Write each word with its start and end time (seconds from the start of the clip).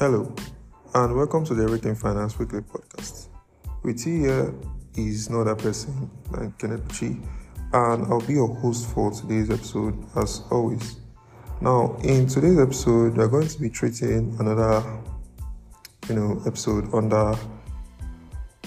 Hello, 0.00 0.34
and 0.94 1.14
welcome 1.14 1.44
to 1.44 1.52
the 1.52 1.62
Everything 1.62 1.94
Finance 1.94 2.38
Weekly 2.38 2.62
podcast. 2.62 3.28
With 3.82 4.06
you 4.06 4.20
here 4.20 4.54
is 4.96 5.28
no 5.28 5.42
other 5.42 5.54
person 5.54 6.10
than 6.30 6.52
Kenneth 6.52 6.88
Chi, 6.98 7.18
and 7.74 8.06
I'll 8.06 8.22
be 8.22 8.32
your 8.32 8.48
host 8.48 8.88
for 8.94 9.10
today's 9.10 9.50
episode 9.50 10.02
as 10.16 10.42
always. 10.50 10.96
Now, 11.60 11.98
in 12.02 12.26
today's 12.26 12.58
episode, 12.58 13.14
we're 13.14 13.28
going 13.28 13.48
to 13.48 13.60
be 13.60 13.68
treating 13.68 14.34
another, 14.40 14.82
you 16.08 16.14
know, 16.14 16.42
episode 16.46 16.88
under 16.94 17.36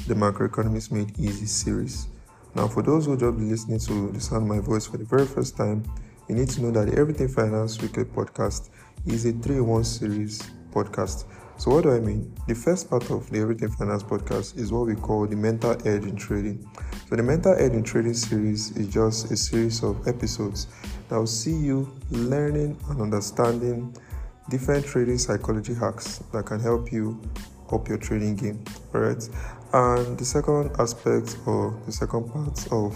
the 0.06 0.14
Macroeconomics 0.14 0.92
Made 0.92 1.18
Easy 1.18 1.48
series. 1.48 2.10
Now, 2.54 2.68
for 2.68 2.84
those 2.84 3.08
who 3.08 3.18
just 3.18 3.40
be 3.40 3.46
listening 3.46 3.80
to 3.80 4.12
the 4.12 4.22
sound 4.22 4.48
my 4.48 4.60
voice 4.60 4.86
for 4.86 4.98
the 4.98 5.06
very 5.06 5.26
first 5.26 5.58
time, 5.58 5.84
you 6.30 6.36
need 6.36 6.50
to 6.50 6.62
know 6.62 6.70
that 6.70 6.92
the 6.92 7.00
Everything 7.00 7.28
Finance 7.28 7.82
Weekly 7.82 8.04
podcast 8.04 8.70
is 9.08 9.26
a 9.26 9.32
3 9.32 9.56
in 9.56 9.66
1 9.66 9.84
series 9.84 10.40
podcast. 10.74 11.26
So, 11.58 11.72
what 11.72 11.84
do 11.84 11.92
I 11.92 12.00
mean? 12.00 12.34
The 12.48 12.56
first 12.56 12.90
part 12.90 13.12
of 13.12 13.30
the 13.30 13.40
Everything 13.40 13.70
Finance 13.70 14.04
podcast 14.04 14.58
is 14.58 14.72
what 14.72 14.88
we 14.88 14.96
call 14.96 15.28
the 15.28 15.36
Mental 15.36 15.74
Edge 15.88 16.06
in 16.06 16.16
Trading. 16.16 16.68
So, 17.10 17.16
the 17.16 17.24
Mental 17.24 17.54
Edge 17.54 17.74
in 17.74 17.84
Trading 17.84 18.14
series 18.16 18.76
is 18.76 18.88
just 18.88 19.32
a 19.32 19.38
series 19.38 19.84
of 19.84 20.08
episodes 20.08 20.68
that 21.10 21.18
will 21.18 21.28
see 21.28 21.56
you 21.56 21.92
learning 22.10 22.78
and 22.90 23.02
understanding 23.02 23.96
different 24.50 24.86
trading 24.86 25.18
psychology 25.18 25.74
hacks 25.74 26.24
that 26.34 26.46
can 26.46 26.60
help 26.60 26.92
you 26.92 27.22
up 27.72 27.88
your 27.88 27.98
trading 27.98 28.36
game. 28.36 28.64
Alright. 28.94 29.30
And 29.74 30.18
the 30.18 30.26
second 30.26 30.72
aspect 30.80 31.38
or 31.46 31.80
the 31.86 31.92
second 31.92 32.32
part 32.32 32.72
of 32.72 32.96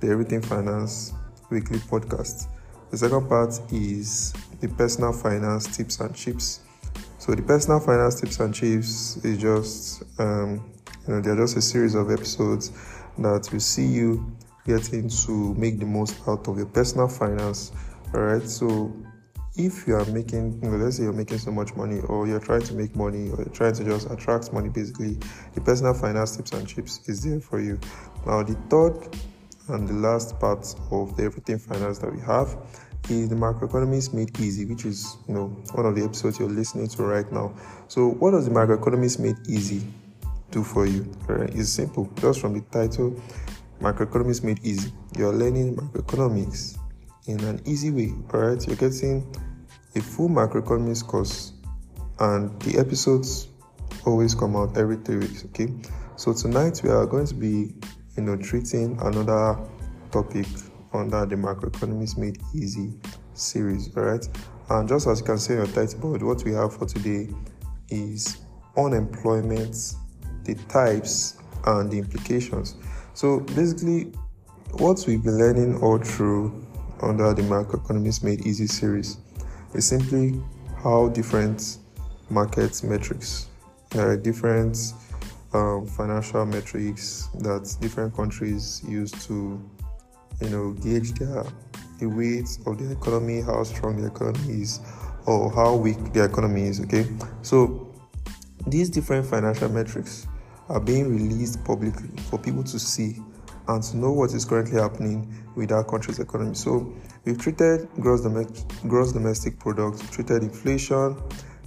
the 0.00 0.08
Everything 0.08 0.42
Finance 0.42 1.12
weekly 1.50 1.78
podcast. 1.78 2.48
The 2.90 2.98
second 2.98 3.28
part 3.28 3.60
is 3.72 4.32
the 4.60 4.68
personal 4.68 5.12
finance 5.12 5.76
tips 5.76 6.00
and 6.00 6.14
chips. 6.14 6.60
So 7.28 7.34
the 7.34 7.42
personal 7.42 7.78
finance 7.78 8.22
tips 8.22 8.40
and 8.40 8.54
chips 8.54 9.18
is 9.22 9.36
just 9.36 10.02
um, 10.18 10.72
you 11.06 11.12
know 11.12 11.20
they're 11.20 11.36
just 11.36 11.58
a 11.58 11.60
series 11.60 11.94
of 11.94 12.10
episodes 12.10 12.72
that 13.18 13.46
will 13.52 13.60
see 13.60 13.84
you 13.84 14.34
getting 14.64 15.10
to 15.10 15.52
make 15.52 15.78
the 15.78 15.84
most 15.84 16.16
out 16.26 16.48
of 16.48 16.56
your 16.56 16.64
personal 16.64 17.06
finance. 17.06 17.72
All 18.14 18.22
right. 18.22 18.48
So 18.48 18.96
if 19.56 19.86
you 19.86 19.96
are 19.96 20.06
making, 20.06 20.58
you 20.62 20.70
know, 20.70 20.78
let's 20.78 20.96
say 20.96 21.02
you're 21.02 21.12
making 21.12 21.36
so 21.36 21.52
much 21.52 21.76
money, 21.76 22.00
or 22.08 22.26
you're 22.26 22.40
trying 22.40 22.62
to 22.62 22.72
make 22.72 22.96
money, 22.96 23.28
or 23.28 23.36
you're 23.36 23.52
trying 23.52 23.74
to 23.74 23.84
just 23.84 24.10
attract 24.10 24.50
money, 24.54 24.70
basically, 24.70 25.18
the 25.52 25.60
personal 25.60 25.92
finance 25.92 26.34
tips 26.34 26.52
and 26.52 26.66
chips 26.66 27.06
is 27.10 27.22
there 27.24 27.40
for 27.40 27.60
you. 27.60 27.78
Now, 28.24 28.42
the 28.42 28.54
third 28.70 29.06
and 29.68 29.86
the 29.86 29.92
last 29.92 30.40
part 30.40 30.74
of 30.90 31.14
the 31.18 31.24
everything 31.24 31.58
finance 31.58 31.98
that 31.98 32.10
we 32.10 32.20
have 32.20 32.56
is 33.10 33.28
the 33.28 33.34
macroeconomics 33.34 34.12
made 34.12 34.38
easy, 34.40 34.64
which 34.64 34.84
is 34.84 35.16
you 35.26 35.34
know 35.34 35.46
one 35.74 35.86
of 35.86 35.94
the 35.94 36.04
episodes 36.04 36.38
you're 36.38 36.48
listening 36.48 36.88
to 36.88 37.02
right 37.02 37.30
now. 37.32 37.54
So, 37.88 38.10
what 38.10 38.32
does 38.32 38.46
the 38.46 38.50
macroeconomics 38.50 39.18
made 39.18 39.36
easy 39.48 39.86
do 40.50 40.62
for 40.62 40.86
you? 40.86 41.02
Right? 41.26 41.50
It's 41.54 41.70
simple. 41.70 42.10
Just 42.16 42.40
from 42.40 42.54
the 42.54 42.60
title, 42.70 43.20
macroeconomics 43.80 44.42
made 44.42 44.60
easy. 44.64 44.92
You're 45.16 45.32
learning 45.32 45.76
macroeconomics 45.76 46.78
in 47.26 47.40
an 47.40 47.60
easy 47.66 47.90
way. 47.90 48.14
All 48.32 48.40
right, 48.40 48.66
you're 48.66 48.76
getting 48.76 49.34
a 49.94 50.00
full 50.00 50.28
macroeconomics 50.28 51.06
course, 51.06 51.52
and 52.20 52.60
the 52.62 52.78
episodes 52.78 53.48
always 54.06 54.34
come 54.34 54.56
out 54.56 54.76
every 54.76 54.96
three 54.96 55.18
weeks. 55.18 55.44
Okay, 55.46 55.72
so 56.16 56.32
tonight 56.32 56.80
we 56.82 56.90
are 56.90 57.06
going 57.06 57.26
to 57.26 57.34
be 57.34 57.74
you 58.16 58.22
know 58.22 58.36
treating 58.36 58.98
another 59.00 59.58
topic 60.10 60.46
under 60.92 61.26
the 61.26 61.36
macroeconomics 61.36 62.16
made 62.16 62.38
easy 62.54 62.92
series 63.34 63.96
all 63.96 64.04
right 64.04 64.28
and 64.70 64.88
just 64.88 65.06
as 65.06 65.20
you 65.20 65.26
can 65.26 65.38
see 65.38 65.54
on 65.54 65.58
your 65.58 65.66
title 65.68 66.00
board 66.00 66.22
what 66.22 66.42
we 66.44 66.52
have 66.52 66.74
for 66.76 66.86
today 66.86 67.28
is 67.90 68.38
unemployment 68.76 69.94
the 70.44 70.54
types 70.68 71.36
and 71.66 71.90
the 71.90 71.98
implications. 71.98 72.76
So 73.14 73.40
basically 73.40 74.12
what 74.72 75.04
we've 75.06 75.22
been 75.22 75.38
learning 75.38 75.80
all 75.82 75.98
through 75.98 76.66
under 77.02 77.32
the 77.34 77.42
macroeconomics 77.42 78.22
made 78.22 78.46
easy 78.46 78.66
series 78.66 79.18
is 79.74 79.86
simply 79.86 80.40
how 80.82 81.08
different 81.08 81.78
market 82.30 82.82
metrics 82.82 83.48
there 83.90 84.10
are 84.10 84.16
different 84.16 84.76
um, 85.54 85.86
financial 85.86 86.44
metrics 86.44 87.28
that 87.38 87.74
different 87.80 88.14
countries 88.14 88.82
use 88.86 89.10
to 89.26 89.58
you 90.40 90.48
know, 90.50 90.72
gauge 90.72 91.12
their 91.14 91.44
the 91.98 92.06
weight 92.06 92.48
of 92.66 92.78
the 92.78 92.92
economy, 92.92 93.40
how 93.40 93.62
strong 93.64 94.00
the 94.00 94.06
economy 94.06 94.62
is, 94.62 94.80
or 95.26 95.50
how 95.52 95.74
weak 95.74 96.12
the 96.12 96.24
economy 96.24 96.62
is. 96.62 96.80
Okay, 96.80 97.06
so 97.42 97.92
these 98.66 98.88
different 98.90 99.26
financial 99.26 99.68
metrics 99.68 100.26
are 100.68 100.80
being 100.80 101.08
released 101.08 101.64
publicly 101.64 102.10
for 102.30 102.38
people 102.38 102.62
to 102.62 102.78
see 102.78 103.16
and 103.68 103.82
to 103.82 103.96
know 103.96 104.12
what 104.12 104.32
is 104.32 104.44
currently 104.44 104.80
happening 104.80 105.34
with 105.56 105.72
our 105.72 105.84
country's 105.84 106.18
economy. 106.18 106.54
So 106.54 106.94
we've 107.24 107.38
treated 107.38 107.88
gross, 108.00 108.22
dom- 108.22 108.46
gross 108.88 109.12
domestic 109.12 109.58
product, 109.58 110.10
treated 110.12 110.42
inflation, 110.42 111.20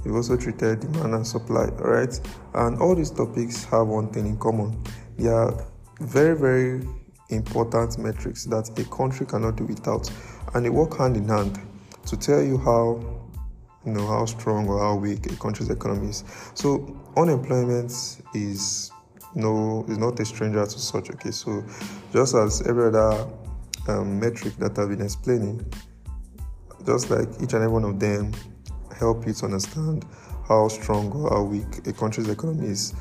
we've 0.04 0.16
also 0.16 0.38
treated 0.38 0.80
demand 0.80 1.14
and 1.14 1.28
supply. 1.28 1.66
Right, 1.66 2.20
and 2.54 2.80
all 2.80 2.96
these 2.96 3.12
topics 3.12 3.64
have 3.66 3.88
one 3.88 4.10
thing 4.12 4.28
in 4.28 4.38
common: 4.38 4.82
they 5.18 5.28
are 5.28 5.54
very, 6.00 6.38
very 6.38 6.88
important 7.32 7.98
metrics 7.98 8.46
that 8.46 8.70
a 8.80 8.84
country 8.96 9.26
cannot 9.26 9.56
do 9.56 9.66
without, 9.66 10.10
and 10.54 10.66
they 10.66 10.70
work 10.70 10.98
hand 10.98 11.18
in 11.18 11.28
hand 11.28 11.60
to 12.06 12.18
tell 12.18 12.42
you 12.42 12.58
how 12.58 13.00
you 13.86 13.94
know 13.94 14.06
how 14.08 14.26
strong 14.26 14.68
or 14.68 14.80
how 14.80 14.96
weak 14.96 15.32
a 15.32 15.36
country's 15.38 15.70
economy 15.70 16.10
is. 16.10 16.24
So 16.54 16.96
unemployment 17.18 17.92
is 18.34 18.92
no 19.34 19.86
is 19.88 19.98
not 19.98 20.20
a 20.20 20.26
stranger 20.26 20.64
to 20.64 20.80
such. 20.80 21.10
Okay, 21.10 21.32
so 21.32 21.64
just 22.14 22.36
as 22.36 22.62
every 22.68 22.88
other 22.88 23.28
um, 23.88 24.20
metric 24.20 24.56
that 24.58 24.78
I've 24.78 24.90
been 24.90 25.02
explaining, 25.02 25.66
just 26.86 27.10
like 27.10 27.28
each 27.42 27.54
and 27.54 27.64
every 27.64 27.70
one 27.70 27.84
of 27.84 28.00
them 28.00 28.34
help 28.98 29.26
you 29.26 29.34
to 29.34 29.46
understand 29.46 30.06
how 30.48 30.68
strong 30.68 31.12
or 31.12 31.30
how 31.30 31.44
weak 31.44 31.88
a 31.88 31.94
country's 31.94 32.30
economy 32.30 32.68
is. 32.68 32.94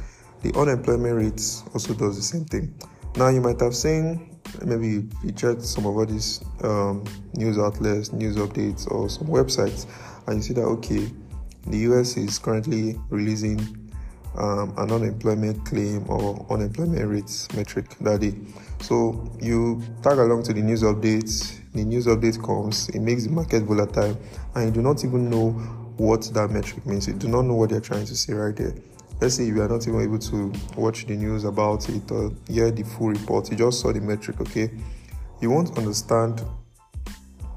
The 0.42 0.58
unemployment 0.58 1.16
rate 1.16 1.42
also 1.74 1.92
does 1.92 2.16
the 2.16 2.22
same 2.22 2.46
thing. 2.46 2.74
Now, 3.16 3.28
you 3.28 3.40
might 3.40 3.60
have 3.60 3.74
seen, 3.74 4.38
maybe 4.64 5.04
you 5.24 5.32
checked 5.32 5.62
some 5.62 5.84
of 5.84 5.96
all 5.96 6.06
these 6.06 6.40
um, 6.62 7.04
news 7.34 7.58
outlets, 7.58 8.12
news 8.12 8.36
updates, 8.36 8.90
or 8.90 9.08
some 9.08 9.26
websites, 9.26 9.86
and 10.26 10.36
you 10.36 10.42
see 10.42 10.54
that, 10.54 10.62
okay, 10.62 11.10
the 11.66 11.78
US 11.78 12.16
is 12.16 12.38
currently 12.38 12.98
releasing 13.10 13.58
um, 14.38 14.72
an 14.78 14.92
unemployment 14.92 15.64
claim 15.66 16.08
or 16.08 16.46
unemployment 16.50 17.06
rates 17.08 17.52
metric 17.54 17.96
that 18.00 18.20
day. 18.20 18.34
So 18.80 19.36
you 19.40 19.82
tag 20.02 20.18
along 20.18 20.44
to 20.44 20.52
the 20.52 20.62
news 20.62 20.82
updates, 20.82 21.58
the 21.74 21.84
news 21.84 22.06
update 22.06 22.42
comes, 22.42 22.88
it 22.90 23.00
makes 23.00 23.24
the 23.24 23.30
market 23.30 23.64
volatile, 23.64 24.18
and 24.54 24.66
you 24.66 24.70
do 24.70 24.82
not 24.82 25.04
even 25.04 25.28
know 25.28 25.50
what 25.96 26.22
that 26.32 26.50
metric 26.50 26.86
means. 26.86 27.08
You 27.08 27.14
do 27.14 27.26
not 27.26 27.42
know 27.42 27.54
what 27.54 27.70
they're 27.70 27.80
trying 27.80 28.06
to 28.06 28.16
say 28.16 28.34
right 28.34 28.56
there 28.56 28.74
let's 29.20 29.34
say 29.34 29.44
you 29.44 29.60
are 29.60 29.68
not 29.68 29.86
even 29.86 30.00
able 30.00 30.18
to 30.18 30.52
watch 30.76 31.06
the 31.06 31.14
news 31.14 31.44
about 31.44 31.88
it 31.88 32.10
or 32.10 32.32
hear 32.48 32.70
the 32.70 32.82
full 32.82 33.08
report, 33.08 33.50
you 33.50 33.56
just 33.56 33.80
saw 33.80 33.92
the 33.92 34.00
metric, 34.00 34.40
okay? 34.40 34.70
You 35.40 35.50
won't 35.50 35.76
understand 35.76 36.42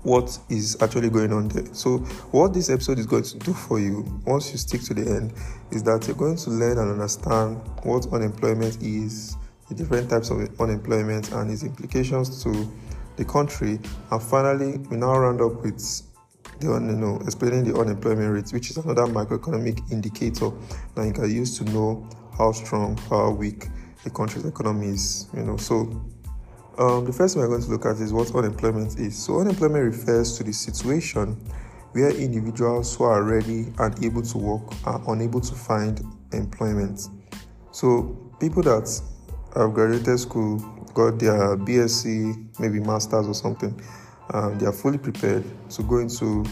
what 0.03 0.37
is 0.49 0.77
actually 0.81 1.09
going 1.09 1.31
on 1.31 1.47
there. 1.47 1.65
So, 1.73 1.99
what 2.31 2.53
this 2.53 2.69
episode 2.69 2.99
is 2.99 3.05
going 3.05 3.23
to 3.23 3.39
do 3.39 3.53
for 3.53 3.79
you, 3.79 4.05
once 4.25 4.51
you 4.51 4.57
stick 4.57 4.81
to 4.83 4.93
the 4.93 5.09
end, 5.09 5.33
is 5.71 5.81
that 5.83 6.05
you're 6.07 6.15
going 6.15 6.35
to 6.35 6.49
learn 6.49 6.77
and 6.77 6.91
understand 6.91 7.61
what 7.83 8.11
unemployment 8.11 8.81
is, 8.81 9.37
the 9.69 9.75
different 9.75 10.09
types 10.09 10.29
of 10.29 10.59
unemployment, 10.59 11.31
and 11.31 11.49
its 11.49 11.63
implications 11.63 12.43
to 12.43 12.69
the 13.15 13.23
country. 13.23 13.79
And 14.11 14.21
finally, 14.21 14.77
we 14.89 14.97
now 14.97 15.17
round 15.17 15.39
up 15.39 15.63
with 15.63 15.79
the 16.59 16.67
you 16.67 16.79
know 16.79 17.19
explaining 17.23 17.63
the 17.63 17.77
unemployment 17.77 18.33
rate, 18.33 18.51
which 18.51 18.69
is 18.69 18.77
another 18.77 19.03
macroeconomic 19.03 19.91
indicator 19.91 20.51
that 20.95 21.05
you 21.05 21.13
can 21.13 21.29
use 21.29 21.57
to 21.57 21.63
know 21.65 22.07
how 22.37 22.51
strong, 22.51 22.97
how 23.09 23.31
weak 23.31 23.67
a 24.05 24.09
country's 24.09 24.45
economy 24.45 24.87
is. 24.87 25.27
You 25.33 25.43
know, 25.43 25.57
so 25.57 26.03
um, 26.77 27.05
the 27.05 27.13
first 27.13 27.35
thing 27.35 27.43
we're 27.43 27.49
going 27.49 27.61
to 27.61 27.69
look 27.69 27.85
at 27.85 27.97
is 27.97 28.11
what 28.11 28.33
unemployment 28.33 28.97
is. 28.99 29.17
So 29.17 29.39
unemployment 29.39 29.85
refers 29.85 30.37
to 30.37 30.43
the 30.43 30.53
situation 30.53 31.37
where 31.91 32.09
individuals 32.09 32.95
who 32.95 33.03
are 33.03 33.23
ready 33.23 33.71
and 33.77 34.03
able 34.03 34.23
to 34.23 34.37
work 34.37 34.63
are 34.85 35.01
unable 35.07 35.39
to 35.39 35.53
find 35.53 36.03
employment. 36.31 37.09
So 37.71 38.31
people 38.39 38.63
that 38.63 38.89
have 39.55 39.73
graduated 39.73 40.19
school, 40.19 40.57
got 40.93 41.19
their 41.19 41.57
BSc, 41.57 42.59
maybe 42.59 42.79
masters 42.79 43.27
or 43.27 43.33
something, 43.33 43.79
um, 44.31 44.57
they 44.57 44.65
are 44.65 44.73
fully 44.73 44.97
prepared 44.97 45.43
to 45.71 45.83
go 45.83 45.99
into 45.99 46.45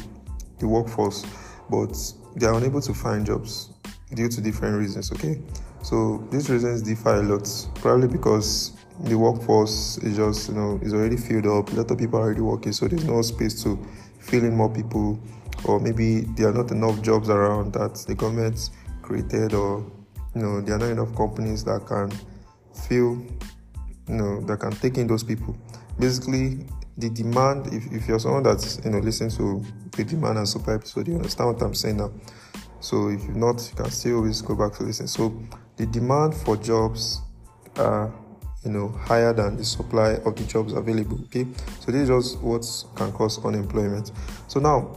the 0.60 0.68
workforce, 0.68 1.26
but 1.70 1.96
they 2.36 2.46
are 2.46 2.56
unable 2.56 2.82
to 2.82 2.94
find 2.94 3.26
jobs 3.26 3.70
due 4.14 4.30
to 4.30 4.42
different 4.42 4.78
reasons. 4.78 5.12
Okay, 5.12 5.42
so 5.82 6.26
these 6.32 6.50
reasons 6.50 6.82
differ 6.82 7.16
a 7.16 7.24
lot, 7.24 7.50
probably 7.76 8.08
because 8.08 8.74
the 9.02 9.18
workforce 9.18 9.98
is 10.00 10.18
just 10.18 10.50
you 10.50 10.56
know 10.56 10.80
is 10.82 10.94
already 10.94 11.18
filled 11.18 11.48
up. 11.48 11.72
A 11.72 11.76
lot 11.76 11.92
of 11.92 11.98
people 11.98 12.20
are 12.20 12.24
already 12.24 12.42
working, 12.42 12.74
so 12.74 12.88
there's 12.88 13.06
no 13.06 13.22
space 13.22 13.64
to 13.64 13.80
fill 14.20 14.44
in 14.44 14.56
more 14.56 14.70
people, 14.70 15.20
or 15.66 15.80
maybe 15.80 16.22
there 16.36 16.50
are 16.50 16.54
not 16.54 16.72
enough 16.72 17.02
jobs 17.02 17.30
around 17.30 17.74
that 17.74 17.96
the 18.08 18.16
government 18.16 18.70
created 19.02 19.54
or 19.54 19.80
you 20.36 20.42
know 20.42 20.62
there 20.62 20.76
are 20.76 20.80
not 20.80 20.90
enough 20.90 21.16
companies 21.16 21.64
that 21.64 21.86
can 21.86 22.12
fill 22.88 23.22
you 24.08 24.16
know 24.16 24.42
that 24.42 24.60
can 24.60 24.72
take 24.72 24.98
in 24.98 25.08
those 25.08 25.24
people 25.24 25.56
basically 26.00 26.66
the 27.02 27.10
demand 27.10 27.68
if, 27.74 27.92
if 27.92 28.08
you're 28.08 28.20
someone 28.20 28.44
that's 28.44 28.80
you 28.86 28.92
know 28.92 29.00
listening 29.00 29.32
to 29.32 29.66
the 29.98 30.04
demand 30.04 30.38
and 30.38 30.48
supply 30.48 30.76
episode 30.76 31.08
you 31.08 31.16
understand 31.16 31.54
what 31.54 31.62
i'm 31.62 31.74
saying 31.74 31.98
now. 31.98 32.12
So 32.80 33.10
if 33.10 33.24
you're 33.24 33.36
not 33.36 33.68
you 33.70 33.76
can 33.76 33.92
still 33.92 34.18
always 34.18 34.42
go 34.42 34.56
back 34.56 34.78
to 34.78 34.84
listen. 34.84 35.08
So 35.08 35.36
the 35.78 35.86
demand 35.88 36.36
for 36.36 36.56
jobs 36.58 37.22
are 37.76 38.14
you 38.64 38.72
know 38.72 38.90
higher 38.90 39.34
than 39.34 39.58
the 39.58 39.66
supply 39.66 40.14
of 40.26 40.36
the 40.36 40.44
jobs 40.44 40.74
available 40.74 41.20
okay? 41.26 41.48
So 41.80 41.92
this 41.92 42.04
is 42.04 42.10
just 42.10 42.40
what 42.40 42.66
can 42.96 43.12
cause 43.12 43.44
unemployment. 43.44 44.12
So 44.48 44.60
now 44.60 44.96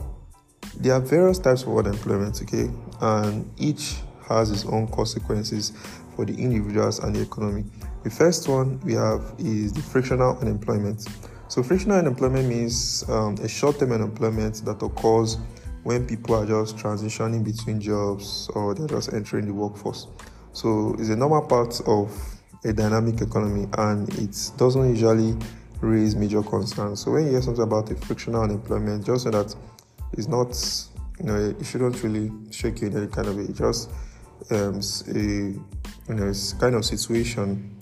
there 0.77 0.93
are 0.93 1.01
various 1.01 1.39
types 1.39 1.63
of 1.63 1.75
unemployment 1.75 2.41
okay? 2.43 2.69
And 3.01 3.51
each 3.57 3.97
has 4.29 4.51
its 4.51 4.65
own 4.65 4.87
consequences 4.87 5.73
for 6.15 6.25
the 6.25 6.33
individuals 6.33 6.99
and 6.99 7.15
the 7.15 7.21
economy. 7.21 7.65
The 8.03 8.09
first 8.09 8.47
one 8.47 8.79
we 8.81 8.93
have 8.93 9.33
is 9.39 9.73
the 9.73 9.81
frictional 9.81 10.37
unemployment 10.39 11.07
so 11.47 11.63
frictional 11.63 11.97
unemployment 11.97 12.47
means 12.47 13.03
um, 13.09 13.35
a 13.41 13.47
short-term 13.47 13.91
unemployment 13.91 14.63
that 14.65 14.81
occurs 14.81 15.37
when 15.83 16.05
people 16.07 16.35
are 16.35 16.45
just 16.45 16.77
transitioning 16.77 17.43
between 17.43 17.79
jobs 17.79 18.49
or 18.55 18.73
they're 18.73 18.87
just 18.87 19.13
entering 19.13 19.45
the 19.45 19.53
workforce 19.53 20.07
so 20.53 20.95
it's 20.97 21.09
a 21.09 21.15
normal 21.15 21.41
part 21.41 21.79
of 21.85 22.11
a 22.63 22.73
dynamic 22.73 23.21
economy 23.21 23.67
and 23.77 24.09
it 24.17 24.51
doesn't 24.57 24.89
usually 24.89 25.37
raise 25.81 26.15
major 26.15 26.41
concerns. 26.41 27.01
So 27.01 27.11
when 27.11 27.25
you 27.25 27.31
hear 27.31 27.41
something 27.41 27.63
about 27.63 27.91
a 27.91 27.95
frictional 27.95 28.41
unemployment, 28.41 29.05
just 29.05 29.25
know 29.25 29.31
that 29.31 29.55
it's 30.13 30.27
not, 30.27 30.55
you 31.19 31.25
know, 31.25 31.55
it 31.59 31.63
shouldn't 31.65 32.01
really 32.01 32.31
shake 32.51 32.81
you 32.81 32.87
in 32.87 32.97
any 32.97 33.07
kind 33.07 33.27
of 33.27 33.37
way. 33.37 33.43
It's 33.43 33.59
just 33.59 33.91
um, 34.51 34.79
a, 35.13 35.19
you 35.19 35.63
know, 36.15 36.27
it's 36.27 36.53
kind 36.53 36.75
of 36.75 36.85
situation 36.85 37.74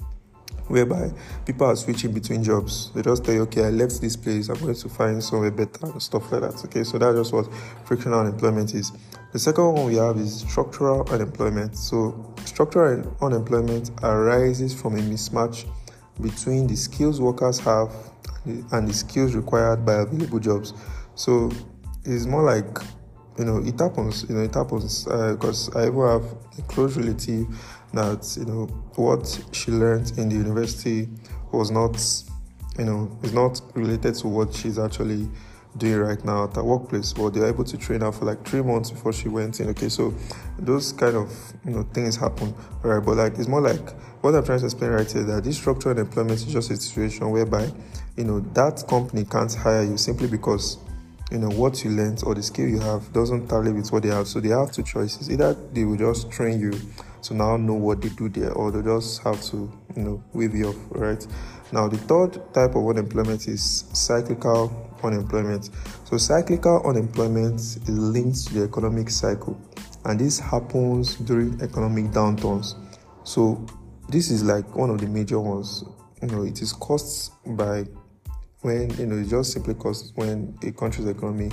whereby 0.68 1.12
people 1.46 1.68
are 1.68 1.76
switching 1.76 2.12
between 2.12 2.44
jobs. 2.44 2.92
They 2.94 3.02
just 3.02 3.24
tell 3.26 3.34
you, 3.34 3.42
okay, 3.44 3.66
I 3.66 3.70
left 3.70 4.02
this 4.02 4.16
place, 4.16 4.50
I'm 4.50 4.60
going 4.60 4.76
to 4.76 4.90
find 4.90 5.24
somewhere 5.24 5.52
better 5.52 5.86
and 5.86 6.02
stuff 6.02 6.32
like 6.32 6.42
that. 6.42 6.64
Okay, 6.66 6.84
so 6.84 6.98
that's 6.98 7.18
just 7.18 7.34
what 7.34 7.48
frictional 7.86 8.20
unemployment 8.20 8.74
is. 8.74 8.92
The 9.32 9.40
second 9.40 9.74
one 9.74 9.86
we 9.86 9.96
have 9.96 10.18
is 10.18 10.42
structural 10.42 11.10
unemployment. 11.10 11.76
So, 11.76 12.34
structural 12.46 13.16
unemployment 13.22 13.92
arises 14.04 14.80
from 14.80 14.96
a 14.96 15.00
mismatch 15.00 15.68
between 16.22 16.68
the 16.68 16.76
skills 16.76 17.20
workers 17.20 17.60
have 17.60 17.92
and 18.46 18.88
the 18.88 18.94
skills 18.94 19.34
required 19.34 19.86
by 19.86 19.94
available 19.96 20.40
jobs. 20.40 20.74
So, 21.16 21.52
it's 22.06 22.26
more 22.26 22.44
like 22.44 22.78
you 23.38 23.46
know 23.46 23.58
it 23.58 23.80
happens 23.80 24.26
you 24.30 24.36
know 24.36 24.42
it 24.42 24.54
happens 24.54 25.06
because 25.06 25.74
uh, 25.76 25.80
i 25.80 25.88
even 25.88 26.02
have 26.02 26.24
a 26.60 26.62
close 26.68 26.96
relative 26.98 27.48
that 27.94 28.36
you 28.38 28.46
know 28.46 28.66
what 28.96 29.44
she 29.52 29.72
learned 29.72 30.12
in 30.18 30.30
the 30.30 30.36
university 30.36 31.08
was 31.52 31.72
not 31.72 31.96
you 32.78 32.86
know 32.86 33.18
is 33.22 33.34
not 33.34 33.62
related 33.76 34.16
to 34.16 34.28
what 34.28 34.54
she's 34.54 34.80
actually 34.80 35.30
doing 35.78 35.98
right 35.98 36.24
now 36.24 36.44
at 36.44 36.56
her 36.56 36.64
workplace 36.64 37.14
but 37.14 37.32
they 37.32 37.40
were 37.40 37.48
able 37.48 37.64
to 37.64 37.78
train 37.78 38.02
her 38.02 38.12
for 38.12 38.26
like 38.26 38.46
three 38.46 38.62
months 38.62 38.92
before 38.92 39.14
she 39.14 39.28
went 39.28 39.60
in. 39.60 39.70
Okay 39.70 39.90
so 39.90 40.14
those 40.60 40.92
kind 40.94 41.16
of 41.16 41.32
you 41.66 41.72
know 41.72 41.84
things 41.94 42.16
happen 42.16 42.54
right? 42.82 43.04
But 43.04 43.18
like 43.18 43.38
it's 43.38 43.48
more 43.48 43.62
like 43.62 43.90
what 44.22 44.34
i'm 44.36 44.44
trying 44.44 44.60
to 44.60 44.66
explain 44.66 44.92
right 44.92 45.12
here 45.12 45.24
that 45.24 45.44
this 45.44 45.58
structural 45.58 45.98
employment 45.98 46.40
is 46.40 46.46
just 46.46 46.72
a 46.72 46.78
situation 46.78 47.30
whereby 47.30 47.70
you 48.16 48.24
know 48.24 48.40
that 48.54 48.84
company 48.88 49.26
can't 49.26 49.54
hire 49.54 49.84
you 49.84 49.98
simply 49.98 50.28
because 50.28 50.78
you 51.34 51.40
know 51.40 51.50
what 51.50 51.84
you 51.84 51.90
learned 51.90 52.22
or 52.26 52.36
the 52.36 52.44
skill 52.44 52.68
you 52.68 52.80
have 52.80 53.12
doesn't 53.12 53.48
tally 53.48 53.72
with 53.72 53.92
what 53.92 54.04
they 54.04 54.10
have. 54.10 54.28
So 54.28 54.40
they 54.40 54.50
have 54.50 54.72
two 54.72 54.84
choices. 54.84 55.32
Either 55.32 55.56
they 55.74 55.84
will 55.84 55.98
just 55.98 56.32
train 56.32 56.60
you 56.60 56.74
to 57.24 57.34
now 57.34 57.58
know 57.58 57.74
what 57.74 58.02
they 58.02 58.10
do 58.10 58.30
there 58.30 58.52
or 58.54 58.72
they 58.72 58.82
just 58.82 59.24
have 59.24 59.42
to 59.42 59.72
you 59.96 60.04
know 60.04 60.24
wave 60.34 60.54
you 60.54 60.70
off 60.70 60.78
right? 60.92 61.26
Now 61.72 61.88
the 61.88 61.98
third 61.98 62.54
type 62.54 62.76
of 62.76 62.88
unemployment 62.88 63.48
is 63.48 63.86
cyclical 63.94 64.72
unemployment. 65.04 65.70
So 66.06 66.18
cyclical 66.18 66.82
unemployment 66.86 67.56
is 67.60 67.90
linked 67.90 68.48
to 68.48 68.54
the 68.54 68.64
economic 68.64 69.10
cycle 69.10 69.60
and 70.06 70.20
this 70.20 70.40
happens 70.40 71.16
during 71.16 71.60
economic 71.62 72.06
downturns. 72.12 72.76
So 73.24 73.66
this 74.10 74.30
is 74.30 74.44
like 74.44 74.76
one 74.76 74.90
of 74.90 75.00
the 75.00 75.08
major 75.08 75.40
ones. 75.40 75.84
You 76.22 76.28
know 76.28 76.44
it 76.44 76.62
is 76.62 76.74
caused 76.74 77.32
by 77.58 77.86
when 78.62 78.90
you 78.98 79.06
know 79.06 79.18
it's 79.18 79.30
just 79.30 79.54
simply 79.54 79.74
because 79.74 80.12
when 80.16 80.58
a 80.64 80.72
country's 80.72 81.08
economy 81.08 81.52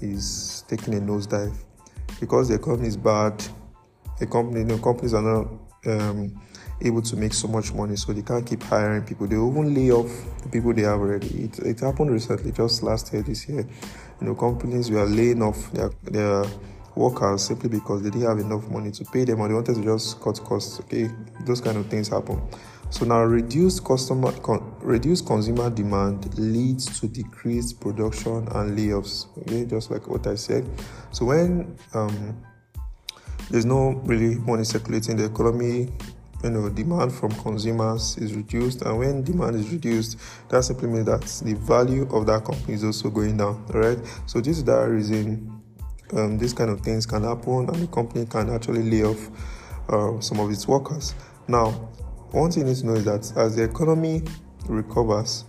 is 0.00 0.64
taking 0.68 0.94
a 0.94 1.00
nosedive. 1.00 1.54
Because 2.18 2.48
the 2.48 2.54
economy 2.54 2.88
is 2.88 2.96
bad 2.96 3.42
a 4.20 4.26
company 4.26 4.64
know 4.64 4.78
companies 4.78 5.14
are 5.14 5.22
not 5.22 5.48
um, 5.86 6.40
able 6.82 7.02
to 7.02 7.16
make 7.16 7.34
so 7.34 7.48
much 7.48 7.72
money 7.72 7.96
so 7.96 8.12
they 8.12 8.22
can't 8.22 8.46
keep 8.46 8.62
hiring 8.62 9.02
people. 9.02 9.26
They 9.26 9.36
even 9.36 9.74
lay 9.74 9.90
off 9.90 10.10
the 10.42 10.48
people 10.48 10.72
they 10.72 10.82
have 10.82 11.00
already. 11.00 11.44
It, 11.44 11.58
it 11.60 11.80
happened 11.80 12.10
recently 12.10 12.52
just 12.52 12.82
last 12.82 13.12
year 13.12 13.22
this 13.22 13.48
year. 13.48 13.66
You 14.20 14.26
know 14.26 14.34
companies 14.34 14.90
were 14.90 15.06
laying 15.06 15.42
off 15.42 15.72
their 15.72 15.90
their 16.02 16.44
workers 16.96 17.44
simply 17.44 17.68
because 17.68 18.02
they 18.02 18.10
didn't 18.10 18.28
have 18.28 18.38
enough 18.38 18.68
money 18.68 18.90
to 18.90 19.04
pay 19.06 19.24
them 19.24 19.40
or 19.40 19.48
they 19.48 19.54
wanted 19.54 19.76
to 19.76 19.82
just 19.82 20.20
cut 20.20 20.38
costs 20.40 20.80
okay? 20.80 21.08
Those 21.46 21.60
kind 21.60 21.76
of 21.76 21.86
things 21.86 22.08
happen. 22.08 22.42
So 22.90 23.04
now 23.04 23.22
reduced 23.22 23.84
customer 23.84 24.32
con, 24.32 24.74
reduced 24.80 25.24
consumer 25.24 25.70
demand 25.70 26.36
leads 26.36 26.98
to 26.98 27.06
decreased 27.06 27.80
production 27.80 28.48
and 28.48 28.76
layoffs. 28.76 29.26
Okay, 29.42 29.64
just 29.64 29.92
like 29.92 30.08
what 30.08 30.26
I 30.26 30.34
said. 30.34 30.68
So 31.12 31.26
when 31.26 31.78
um, 31.94 32.36
there's 33.50 33.66
no 33.66 34.00
really 34.04 34.36
money 34.36 34.64
circulating 34.64 35.12
in 35.12 35.16
the 35.18 35.24
economy, 35.24 35.88
you 36.42 36.50
know, 36.50 36.68
demand 36.70 37.12
from 37.12 37.30
consumers 37.32 38.16
is 38.18 38.34
reduced, 38.34 38.82
and 38.82 38.98
when 38.98 39.22
demand 39.22 39.56
is 39.56 39.70
reduced, 39.70 40.18
that 40.48 40.64
simply 40.64 40.88
means 40.88 41.06
that 41.06 41.22
the 41.44 41.54
value 41.54 42.08
of 42.14 42.26
that 42.26 42.44
company 42.44 42.74
is 42.74 42.84
also 42.84 43.10
going 43.10 43.36
down. 43.36 43.64
Right. 43.66 43.98
So 44.26 44.40
this 44.40 44.58
is 44.58 44.64
the 44.64 44.88
reason 44.88 45.60
um, 46.12 46.38
these 46.38 46.52
kind 46.54 46.70
of 46.70 46.80
things 46.80 47.06
can 47.06 47.24
happen, 47.24 47.68
and 47.68 47.76
the 47.76 47.86
company 47.88 48.24
can 48.26 48.50
actually 48.50 48.82
lay 48.82 49.04
off 49.04 49.30
uh, 49.88 50.20
some 50.20 50.40
of 50.40 50.50
its 50.50 50.66
workers. 50.66 51.14
Now, 51.46 51.70
one 52.30 52.50
thing 52.50 52.62
you 52.62 52.68
need 52.68 52.78
to 52.78 52.86
know 52.86 52.94
is 52.94 53.04
that 53.04 53.36
as 53.36 53.56
the 53.56 53.64
economy 53.64 54.22
recovers, 54.68 55.44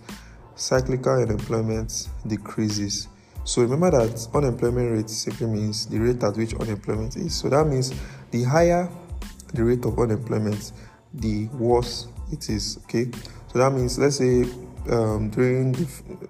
cyclical 0.54 1.22
unemployment 1.22 2.08
decreases. 2.26 3.08
So 3.44 3.62
remember 3.62 3.90
that 3.90 4.28
unemployment 4.34 4.92
rate 4.92 5.10
simply 5.10 5.46
means 5.46 5.86
the 5.86 5.98
rate 5.98 6.22
at 6.22 6.36
which 6.36 6.54
unemployment 6.54 7.16
is. 7.16 7.34
So 7.34 7.48
that 7.48 7.66
means 7.66 7.92
the 8.30 8.44
higher 8.44 8.88
the 9.52 9.64
rate 9.64 9.84
of 9.84 9.98
unemployment, 9.98 10.72
the 11.14 11.46
worse 11.48 12.08
it 12.30 12.48
is. 12.48 12.78
Okay. 12.84 13.10
So 13.52 13.58
that 13.58 13.72
means 13.72 13.98
let's 13.98 14.16
say 14.16 14.42
um, 14.90 15.30
during 15.30 15.72
the, 15.72 15.86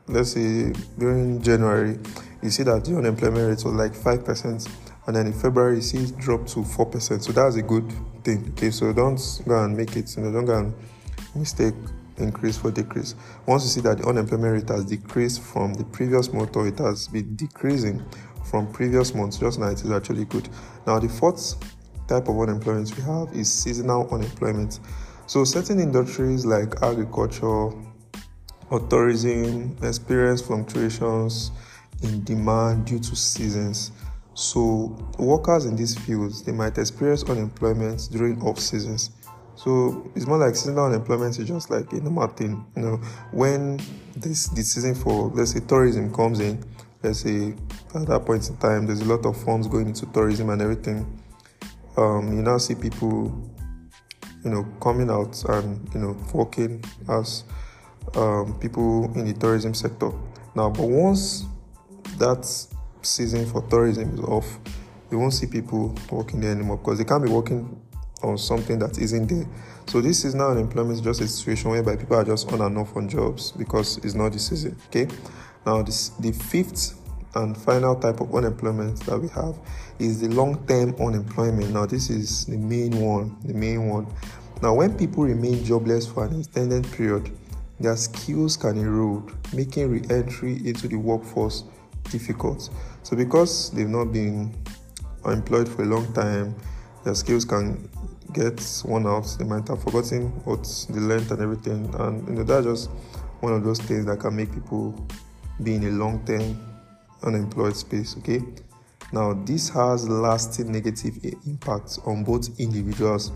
let's 0.08 0.32
say 0.32 0.72
during 0.98 1.40
January, 1.40 1.98
you 2.42 2.50
see 2.50 2.64
that 2.64 2.84
the 2.84 2.96
unemployment 2.96 3.48
rate 3.48 3.64
was 3.64 3.74
like 3.74 3.94
five 3.94 4.24
percent 4.24 4.68
and 5.06 5.16
then 5.16 5.26
in 5.26 5.32
February 5.32 5.76
you 5.76 5.82
see 5.82 5.98
it 5.98 6.16
drop 6.18 6.46
to 6.48 6.64
four 6.64 6.86
percent. 6.86 7.22
So 7.24 7.32
that's 7.32 7.56
a 7.56 7.62
good 7.62 7.92
thing. 8.24 8.52
Okay, 8.52 8.70
so 8.70 8.92
don't 8.92 9.20
go 9.46 9.64
and 9.64 9.76
make 9.76 9.96
it. 9.96 10.16
You 10.16 10.24
know, 10.24 10.32
don't 10.32 10.46
go 10.46 10.58
and 10.58 10.74
mistake 11.34 11.74
increase 12.22 12.56
for 12.56 12.70
decrease. 12.70 13.14
Once 13.46 13.64
you 13.64 13.68
see 13.70 13.80
that 13.80 13.98
the 13.98 14.08
unemployment 14.08 14.52
rate 14.52 14.68
has 14.68 14.84
decreased 14.84 15.42
from 15.42 15.74
the 15.74 15.84
previous 15.84 16.32
month 16.32 16.56
or 16.56 16.66
it 16.66 16.78
has 16.78 17.08
been 17.08 17.34
decreasing 17.36 18.02
from 18.44 18.70
previous 18.72 19.14
months, 19.14 19.38
just 19.38 19.58
now 19.58 19.68
it 19.68 19.82
is 19.84 19.90
actually 19.90 20.24
good. 20.24 20.48
Now 20.86 20.98
the 20.98 21.08
fourth 21.08 21.54
type 22.08 22.28
of 22.28 22.38
unemployment 22.38 22.96
we 22.96 23.02
have 23.02 23.28
is 23.34 23.52
seasonal 23.52 24.08
unemployment. 24.12 24.80
So 25.26 25.44
certain 25.44 25.80
industries 25.80 26.44
like 26.44 26.82
agriculture 26.82 27.70
or 28.70 28.80
tourism 28.88 29.76
experience 29.82 30.40
fluctuations 30.42 31.52
in 32.02 32.24
demand 32.24 32.86
due 32.86 32.98
to 32.98 33.16
seasons. 33.16 33.92
So 34.34 34.96
workers 35.18 35.66
in 35.66 35.76
these 35.76 35.96
fields 35.96 36.42
they 36.42 36.52
might 36.52 36.78
experience 36.78 37.22
unemployment 37.24 38.08
during 38.10 38.40
off 38.42 38.58
seasons. 38.58 39.10
So 39.62 40.10
it's 40.16 40.26
more 40.26 40.38
like 40.38 40.56
seasonal 40.56 40.86
unemployment 40.86 41.38
is 41.38 41.46
just 41.46 41.70
like 41.70 41.92
a 41.92 42.00
normal 42.00 42.26
thing. 42.26 42.66
You 42.74 42.82
know, 42.82 42.96
when 43.30 43.80
this 44.16 44.48
the 44.48 44.62
season 44.62 44.96
for 44.96 45.30
let's 45.34 45.52
say 45.52 45.60
tourism 45.60 46.12
comes 46.12 46.40
in, 46.40 46.64
let's 47.04 47.20
say 47.20 47.54
at 47.94 48.06
that 48.06 48.24
point 48.26 48.48
in 48.48 48.56
time 48.56 48.86
there's 48.86 49.02
a 49.02 49.04
lot 49.04 49.24
of 49.24 49.40
funds 49.40 49.68
going 49.68 49.86
into 49.86 50.06
tourism 50.06 50.50
and 50.50 50.60
everything. 50.60 51.06
Um, 51.96 52.36
you 52.36 52.42
now 52.42 52.58
see 52.58 52.74
people, 52.74 53.30
you 54.44 54.50
know, 54.50 54.64
coming 54.80 55.08
out 55.10 55.40
and 55.44 55.88
you 55.94 56.00
know 56.00 56.16
working 56.34 56.82
as 57.08 57.44
um, 58.16 58.58
people 58.58 59.12
in 59.14 59.26
the 59.26 59.34
tourism 59.34 59.74
sector. 59.74 60.10
Now, 60.56 60.70
but 60.70 60.88
once 60.88 61.44
that 62.18 62.44
season 63.02 63.46
for 63.46 63.62
tourism 63.68 64.14
is 64.14 64.20
off, 64.20 64.58
you 65.12 65.20
won't 65.20 65.34
see 65.34 65.46
people 65.46 65.94
working 66.10 66.40
there 66.40 66.50
anymore 66.50 66.78
because 66.78 66.98
they 66.98 67.04
can't 67.04 67.24
be 67.24 67.30
working 67.30 67.81
on 68.22 68.38
something 68.38 68.78
that 68.78 68.98
isn't 68.98 69.26
there. 69.26 69.46
So 69.86 70.00
this 70.00 70.24
is 70.24 70.34
now 70.34 70.50
unemployment 70.50 70.94
is 70.94 71.00
just 71.00 71.20
a 71.20 71.28
situation 71.28 71.70
whereby 71.70 71.96
people 71.96 72.16
are 72.16 72.24
just 72.24 72.52
on 72.52 72.60
and 72.60 72.78
off 72.78 72.96
on 72.96 73.08
jobs 73.08 73.52
because 73.52 73.98
it's 73.98 74.14
not 74.14 74.32
the 74.32 74.38
season. 74.38 74.76
Okay. 74.86 75.08
Now 75.66 75.82
this 75.82 76.10
the 76.10 76.32
fifth 76.32 76.98
and 77.34 77.56
final 77.56 77.96
type 77.96 78.20
of 78.20 78.34
unemployment 78.34 79.00
that 79.06 79.18
we 79.18 79.28
have 79.28 79.58
is 79.98 80.20
the 80.20 80.28
long 80.28 80.64
term 80.66 80.94
unemployment. 81.00 81.72
Now, 81.72 81.86
this 81.86 82.10
is 82.10 82.46
the 82.46 82.56
main 82.56 83.00
one, 83.00 83.36
the 83.44 83.54
main 83.54 83.88
one. 83.88 84.06
Now, 84.60 84.74
when 84.74 84.96
people 84.96 85.24
remain 85.24 85.64
jobless 85.64 86.06
for 86.06 86.24
an 86.24 86.38
extended 86.38 86.90
period, 86.92 87.30
their 87.80 87.96
skills 87.96 88.56
can 88.56 88.78
erode, 88.78 89.32
making 89.52 89.90
re 89.90 90.02
entry 90.10 90.56
into 90.66 90.88
the 90.88 90.96
workforce 90.96 91.64
difficult. 92.10 92.70
So, 93.02 93.16
because 93.16 93.70
they've 93.70 93.88
not 93.88 94.12
been 94.12 94.54
employed 95.24 95.68
for 95.68 95.82
a 95.82 95.86
long 95.86 96.12
time, 96.12 96.54
their 97.04 97.14
skills 97.14 97.44
can 97.44 97.88
get 98.32 98.82
worn 98.84 99.06
out. 99.06 99.36
They 99.38 99.44
might 99.44 99.68
have 99.68 99.82
forgotten 99.82 100.28
what 100.44 100.68
they 100.88 101.00
learned 101.00 101.30
and 101.30 101.40
everything, 101.40 101.94
and 101.98 102.28
you 102.28 102.34
know 102.34 102.44
that's 102.44 102.66
just 102.66 102.90
one 103.40 103.52
of 103.52 103.64
those 103.64 103.80
things 103.80 104.06
that 104.06 104.20
can 104.20 104.36
make 104.36 104.52
people 104.52 105.06
be 105.62 105.74
in 105.74 105.84
a 105.84 105.90
long 105.90 106.24
term 106.24 106.58
unemployed 107.22 107.76
space. 107.76 108.16
Okay, 108.18 108.42
now 109.12 109.34
this 109.44 109.68
has 109.70 110.08
lasting 110.08 110.70
negative 110.72 111.18
impacts 111.46 111.98
on 112.06 112.24
both 112.24 112.48
individuals 112.58 113.32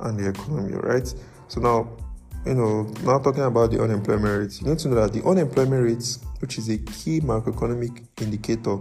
and 0.00 0.18
the 0.18 0.28
economy, 0.28 0.74
right? 0.74 1.14
So 1.48 1.60
now, 1.60 1.96
you 2.44 2.54
know, 2.54 2.82
now 3.04 3.18
talking 3.18 3.42
about 3.42 3.70
the 3.70 3.82
unemployment 3.82 4.38
rate, 4.38 4.60
you 4.60 4.68
need 4.68 4.78
to 4.80 4.88
know 4.88 4.96
that 4.96 5.12
the 5.12 5.24
unemployment 5.26 5.82
rate, 5.84 6.18
which 6.40 6.58
is 6.58 6.68
a 6.68 6.78
key 6.78 7.20
macroeconomic 7.20 8.04
indicator, 8.20 8.78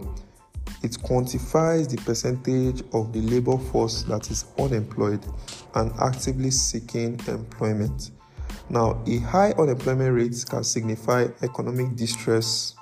it 0.83 0.91
quantifies 0.91 1.89
the 1.89 1.97
percentage 2.03 2.81
of 2.93 3.13
the 3.13 3.21
labor 3.21 3.57
force 3.57 4.03
that 4.03 4.29
is 4.29 4.45
unemployed 4.59 5.25
and 5.75 5.91
actively 6.01 6.51
seeking 6.51 7.19
employment. 7.27 8.11
Now, 8.69 9.01
a 9.07 9.17
high 9.19 9.51
unemployment 9.51 10.13
rate 10.13 10.45
can 10.49 10.63
signify 10.63 11.27
economic 11.41 11.95
distress 11.95 12.75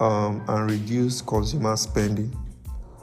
um, 0.00 0.44
and 0.48 0.70
reduce 0.70 1.22
consumer 1.22 1.76
spending. 1.76 2.36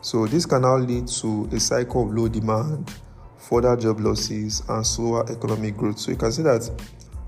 So, 0.02 0.28
this 0.28 0.46
can 0.46 0.64
now 0.64 0.78
lead 0.78 1.08
to 1.08 1.50
a 1.54 1.60
cycle 1.60 2.04
of 2.04 2.14
low 2.14 2.28
demand, 2.28 2.94
further 3.38 3.78
job 3.78 4.02
losses, 4.02 4.62
and 4.68 4.86
slower 4.86 5.30
economic 5.32 5.78
growth. 5.78 6.00
So, 6.00 6.12
you 6.12 6.18
can 6.18 6.32
see 6.32 6.44
that 6.44 6.70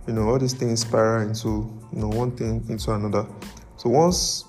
you 0.05 0.13
know 0.13 0.29
all 0.29 0.39
these 0.39 0.53
things 0.53 0.81
spiral 0.81 1.27
into 1.27 1.71
you 1.93 2.01
know 2.01 2.09
one 2.09 2.35
thing 2.35 2.65
into 2.67 2.91
another. 2.93 3.25
So, 3.77 3.89
once 3.89 4.45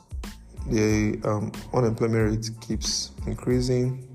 the 0.67 1.21
um, 1.25 1.53
unemployment 1.75 2.31
rate 2.31 2.51
keeps 2.61 3.13
increasing, 3.27 4.09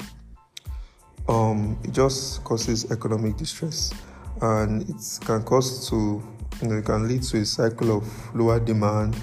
um, 1.27 1.77
it 1.83 1.91
just 1.91 2.43
causes 2.43 2.91
economic 2.91 3.37
distress 3.37 3.93
and 4.41 4.87
it 4.89 5.19
can 5.25 5.43
cause 5.43 5.89
to 5.89 6.21
you 6.61 6.67
know 6.67 6.77
it 6.77 6.85
can 6.85 7.07
lead 7.07 7.23
to 7.23 7.37
a 7.37 7.45
cycle 7.45 7.97
of 7.97 8.35
lower 8.35 8.59
demand. 8.59 9.15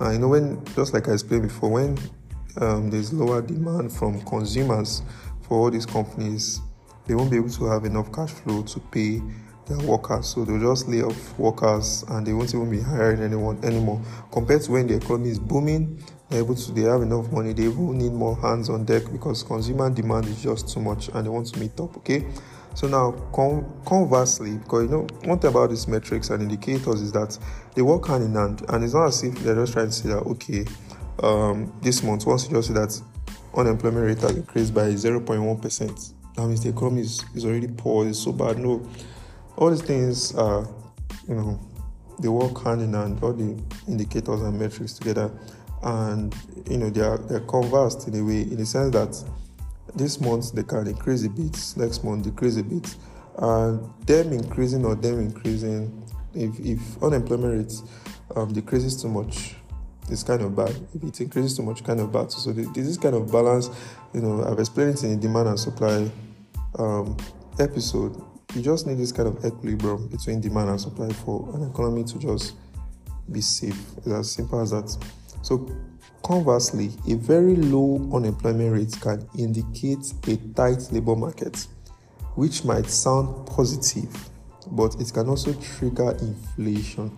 And 0.00 0.14
you 0.14 0.18
know 0.20 0.28
when 0.28 0.64
just 0.74 0.94
like 0.94 1.08
i 1.08 1.12
explained 1.12 1.44
before 1.44 1.70
when 1.70 1.98
um, 2.60 2.90
there's 2.90 3.12
lower 3.12 3.42
demand 3.42 3.92
from 3.92 4.20
consumers 4.22 5.02
for 5.42 5.58
all 5.58 5.70
these 5.70 5.86
companies 5.86 6.60
they 7.08 7.14
won't 7.14 7.30
be 7.30 7.38
able 7.38 7.50
to 7.50 7.64
have 7.64 7.84
enough 7.86 8.12
cash 8.12 8.30
flow 8.30 8.62
to 8.62 8.80
pay 8.80 9.22
their 9.66 9.78
workers. 9.78 10.28
So 10.28 10.44
they'll 10.44 10.60
just 10.60 10.88
lay 10.88 11.02
off 11.02 11.38
workers 11.38 12.04
and 12.08 12.26
they 12.26 12.34
won't 12.34 12.54
even 12.54 12.70
be 12.70 12.80
hiring 12.80 13.22
anyone 13.22 13.62
anymore. 13.64 14.00
Compared 14.30 14.62
to 14.62 14.72
when 14.72 14.86
the 14.86 14.96
economy 14.96 15.30
is 15.30 15.38
booming 15.38 16.02
able 16.30 16.54
to 16.54 16.72
they 16.72 16.82
have 16.82 17.02
enough 17.02 17.30
money 17.32 17.52
they 17.52 17.68
will 17.68 17.92
need 17.92 18.12
more 18.12 18.36
hands 18.36 18.68
on 18.68 18.84
deck 18.84 19.02
because 19.10 19.42
consumer 19.42 19.88
demand 19.88 20.26
is 20.26 20.42
just 20.42 20.68
too 20.68 20.80
much 20.80 21.08
and 21.08 21.24
they 21.24 21.30
want 21.30 21.46
to 21.46 21.58
meet 21.58 21.78
up 21.80 21.96
okay 21.96 22.24
so 22.78 22.86
now, 22.86 23.10
conversely, 23.84 24.56
because 24.56 24.84
you 24.84 24.90
know 24.90 25.06
one 25.24 25.40
thing 25.40 25.50
about 25.50 25.70
these 25.70 25.88
metrics 25.88 26.30
and 26.30 26.42
indicators 26.42 27.00
is 27.00 27.10
that 27.10 27.36
they 27.74 27.82
work 27.82 28.06
hand 28.06 28.22
in 28.22 28.34
hand, 28.34 28.64
and 28.68 28.84
it's 28.84 28.94
not 28.94 29.06
as 29.06 29.20
if 29.24 29.34
they're 29.40 29.56
just 29.56 29.72
trying 29.72 29.86
to 29.86 29.92
say 29.92 30.10
that 30.10 30.18
okay, 30.18 30.64
um, 31.20 31.72
this 31.82 32.04
month 32.04 32.24
once 32.24 32.46
you 32.46 32.54
just 32.54 32.68
see 32.68 32.74
that 32.74 33.00
unemployment 33.56 34.06
rate 34.06 34.20
has 34.20 34.36
increased 34.36 34.72
by 34.72 34.90
0.1 34.90 35.60
percent, 35.60 36.12
that 36.36 36.46
means 36.46 36.62
the 36.62 36.68
economy 36.68 37.00
is, 37.00 37.24
is 37.34 37.44
already 37.44 37.66
poor, 37.66 38.06
it's 38.06 38.20
so 38.20 38.30
bad. 38.30 38.58
No, 38.58 38.88
all 39.56 39.70
these 39.70 39.82
things 39.82 40.32
are, 40.36 40.64
you 41.26 41.34
know, 41.34 41.60
they 42.20 42.28
work 42.28 42.62
hand 42.62 42.80
in 42.82 42.92
hand, 42.92 43.18
all 43.24 43.32
the 43.32 43.60
indicators 43.88 44.40
and 44.42 44.56
metrics 44.56 44.92
together, 44.92 45.32
and 45.82 46.34
you 46.68 46.78
know 46.78 46.90
they 46.90 47.00
are 47.00 47.18
they're 47.18 47.40
conversed 47.40 48.08
in 48.08 48.18
a 48.18 48.24
way, 48.24 48.42
in 48.42 48.56
the 48.56 48.66
sense 48.66 48.92
that 48.92 49.24
this 49.94 50.20
month 50.20 50.52
they 50.52 50.62
can 50.62 50.86
increase 50.86 51.24
a 51.24 51.30
bit, 51.30 51.56
next 51.76 52.04
month 52.04 52.24
decrease 52.24 52.56
a 52.56 52.62
bit. 52.62 52.94
And 53.38 53.88
them 54.04 54.32
increasing 54.32 54.84
or 54.84 54.96
them 54.96 55.20
increasing, 55.20 56.04
if, 56.34 56.58
if 56.58 57.02
unemployment 57.02 57.58
rate 57.58 57.80
um, 58.34 58.52
decreases 58.52 59.00
too 59.00 59.08
much, 59.08 59.54
it's 60.10 60.24
kind 60.24 60.42
of 60.42 60.56
bad. 60.56 60.74
If 60.94 61.04
it 61.04 61.20
increases 61.20 61.56
too 61.56 61.62
much, 61.62 61.84
kind 61.84 62.00
of 62.00 62.12
bad. 62.12 62.32
So 62.32 62.52
this 62.52 62.86
is 62.86 62.98
kind 62.98 63.14
of 63.14 63.30
balance. 63.30 63.70
You 64.12 64.22
know, 64.22 64.44
I've 64.44 64.58
explained 64.58 64.94
it 64.94 65.04
in 65.04 65.10
the 65.10 65.16
demand 65.16 65.48
and 65.48 65.60
supply 65.60 66.10
um, 66.78 67.16
episode. 67.60 68.20
You 68.54 68.62
just 68.62 68.86
need 68.86 68.98
this 68.98 69.12
kind 69.12 69.28
of 69.28 69.44
equilibrium 69.44 70.08
between 70.08 70.40
demand 70.40 70.70
and 70.70 70.80
supply 70.80 71.10
for 71.10 71.54
an 71.54 71.70
economy 71.70 72.04
to 72.04 72.18
just 72.18 72.54
be 73.30 73.40
safe. 73.40 73.78
It's 73.98 74.08
as 74.08 74.32
simple 74.32 74.60
as 74.60 74.70
that. 74.70 74.96
So 75.42 75.66
Conversely, 76.28 76.90
a 77.08 77.14
very 77.14 77.56
low 77.56 78.06
unemployment 78.12 78.72
rate 78.72 79.00
can 79.00 79.26
indicate 79.38 80.12
a 80.26 80.36
tight 80.54 80.92
labor 80.92 81.16
market, 81.16 81.66
which 82.34 82.64
might 82.64 82.86
sound 82.86 83.46
positive, 83.46 84.28
but 84.72 84.94
it 85.00 85.10
can 85.10 85.28
also 85.28 85.54
trigger 85.54 86.10
inflation. 86.20 87.16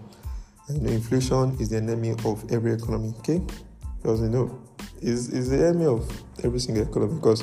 And 0.69 0.81
you 0.81 0.87
know, 0.87 0.93
inflation 0.93 1.57
is 1.59 1.71
the 1.71 1.79
enemy 1.79 2.11
of 2.25 2.45
every 2.53 2.75
economy, 2.75 3.13
okay? 3.19 3.43
Because 3.97 4.21
you 4.21 4.29
know, 4.29 4.63
is 5.03 5.31
is 5.31 5.51
the 5.51 5.67
enemy 5.67 5.87
of 5.87 6.09
every 6.45 6.61
single 6.61 6.85
economy 6.85 7.15
because 7.15 7.43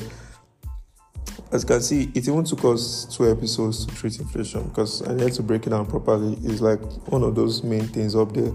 as 1.51 1.63
you 1.63 1.67
can 1.67 1.81
see, 1.81 2.12
it 2.13 2.27
even 2.29 2.46
took 2.46 2.63
us 2.63 3.05
two 3.05 3.29
episodes 3.29 3.86
to 3.86 3.96
treat 3.96 4.17
inflation 4.19 4.63
because 4.69 5.05
I 5.05 5.13
need 5.13 5.34
to 5.34 5.43
break 5.43 5.67
it 5.67 5.72
down 5.72 5.86
properly. 5.86 6.38
It's 6.43 6.62
like 6.62 6.81
one 7.10 7.24
of 7.24 7.36
those 7.36 7.62
main 7.62 7.88
things 7.88 8.15
up 8.15 8.34
there 8.34 8.53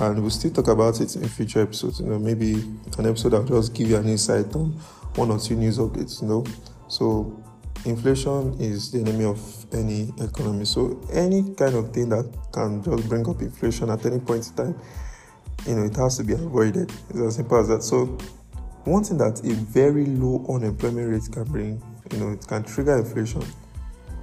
and 0.00 0.20
we'll 0.20 0.30
still 0.30 0.50
talk 0.50 0.68
about 0.68 1.00
it 1.00 1.16
in 1.16 1.28
future 1.28 1.62
episodes. 1.62 2.00
You 2.00 2.06
know, 2.06 2.18
maybe 2.18 2.54
an 2.98 3.06
episode 3.06 3.30
that'll 3.30 3.46
just 3.46 3.74
give 3.74 3.90
you 3.90 3.96
an 3.96 4.08
insight 4.08 4.54
on 4.54 4.70
one 5.16 5.30
or 5.30 5.38
two 5.38 5.56
news 5.56 5.78
updates. 5.78 6.22
You 6.22 6.28
know, 6.28 6.44
so 6.88 7.42
inflation 7.84 8.56
is 8.60 8.90
the 8.92 9.00
enemy 9.00 9.24
of 9.24 9.66
any 9.72 10.12
economy. 10.20 10.64
So 10.64 11.00
any 11.12 11.54
kind 11.54 11.74
of 11.74 11.92
thing 11.92 12.08
that 12.10 12.32
can 12.52 12.82
just 12.82 13.08
bring 13.08 13.28
up 13.28 13.40
inflation 13.40 13.90
at 13.90 14.04
any 14.06 14.18
point 14.20 14.46
in 14.48 14.54
time, 14.54 14.80
you 15.66 15.74
know, 15.74 15.84
it 15.84 15.96
has 15.96 16.16
to 16.18 16.24
be 16.24 16.34
avoided. 16.34 16.90
It's 17.10 17.18
as 17.18 17.36
simple 17.36 17.58
as 17.58 17.68
that. 17.68 17.82
So 17.82 18.06
one 18.84 19.04
thing 19.04 19.18
that 19.18 19.40
a 19.44 19.54
very 19.54 20.06
low 20.06 20.46
unemployment 20.48 21.10
rate 21.10 21.32
can 21.32 21.44
bring, 21.44 21.82
you 22.12 22.18
know, 22.18 22.30
it 22.30 22.46
can 22.46 22.62
trigger 22.62 22.98
inflation. 22.98 23.44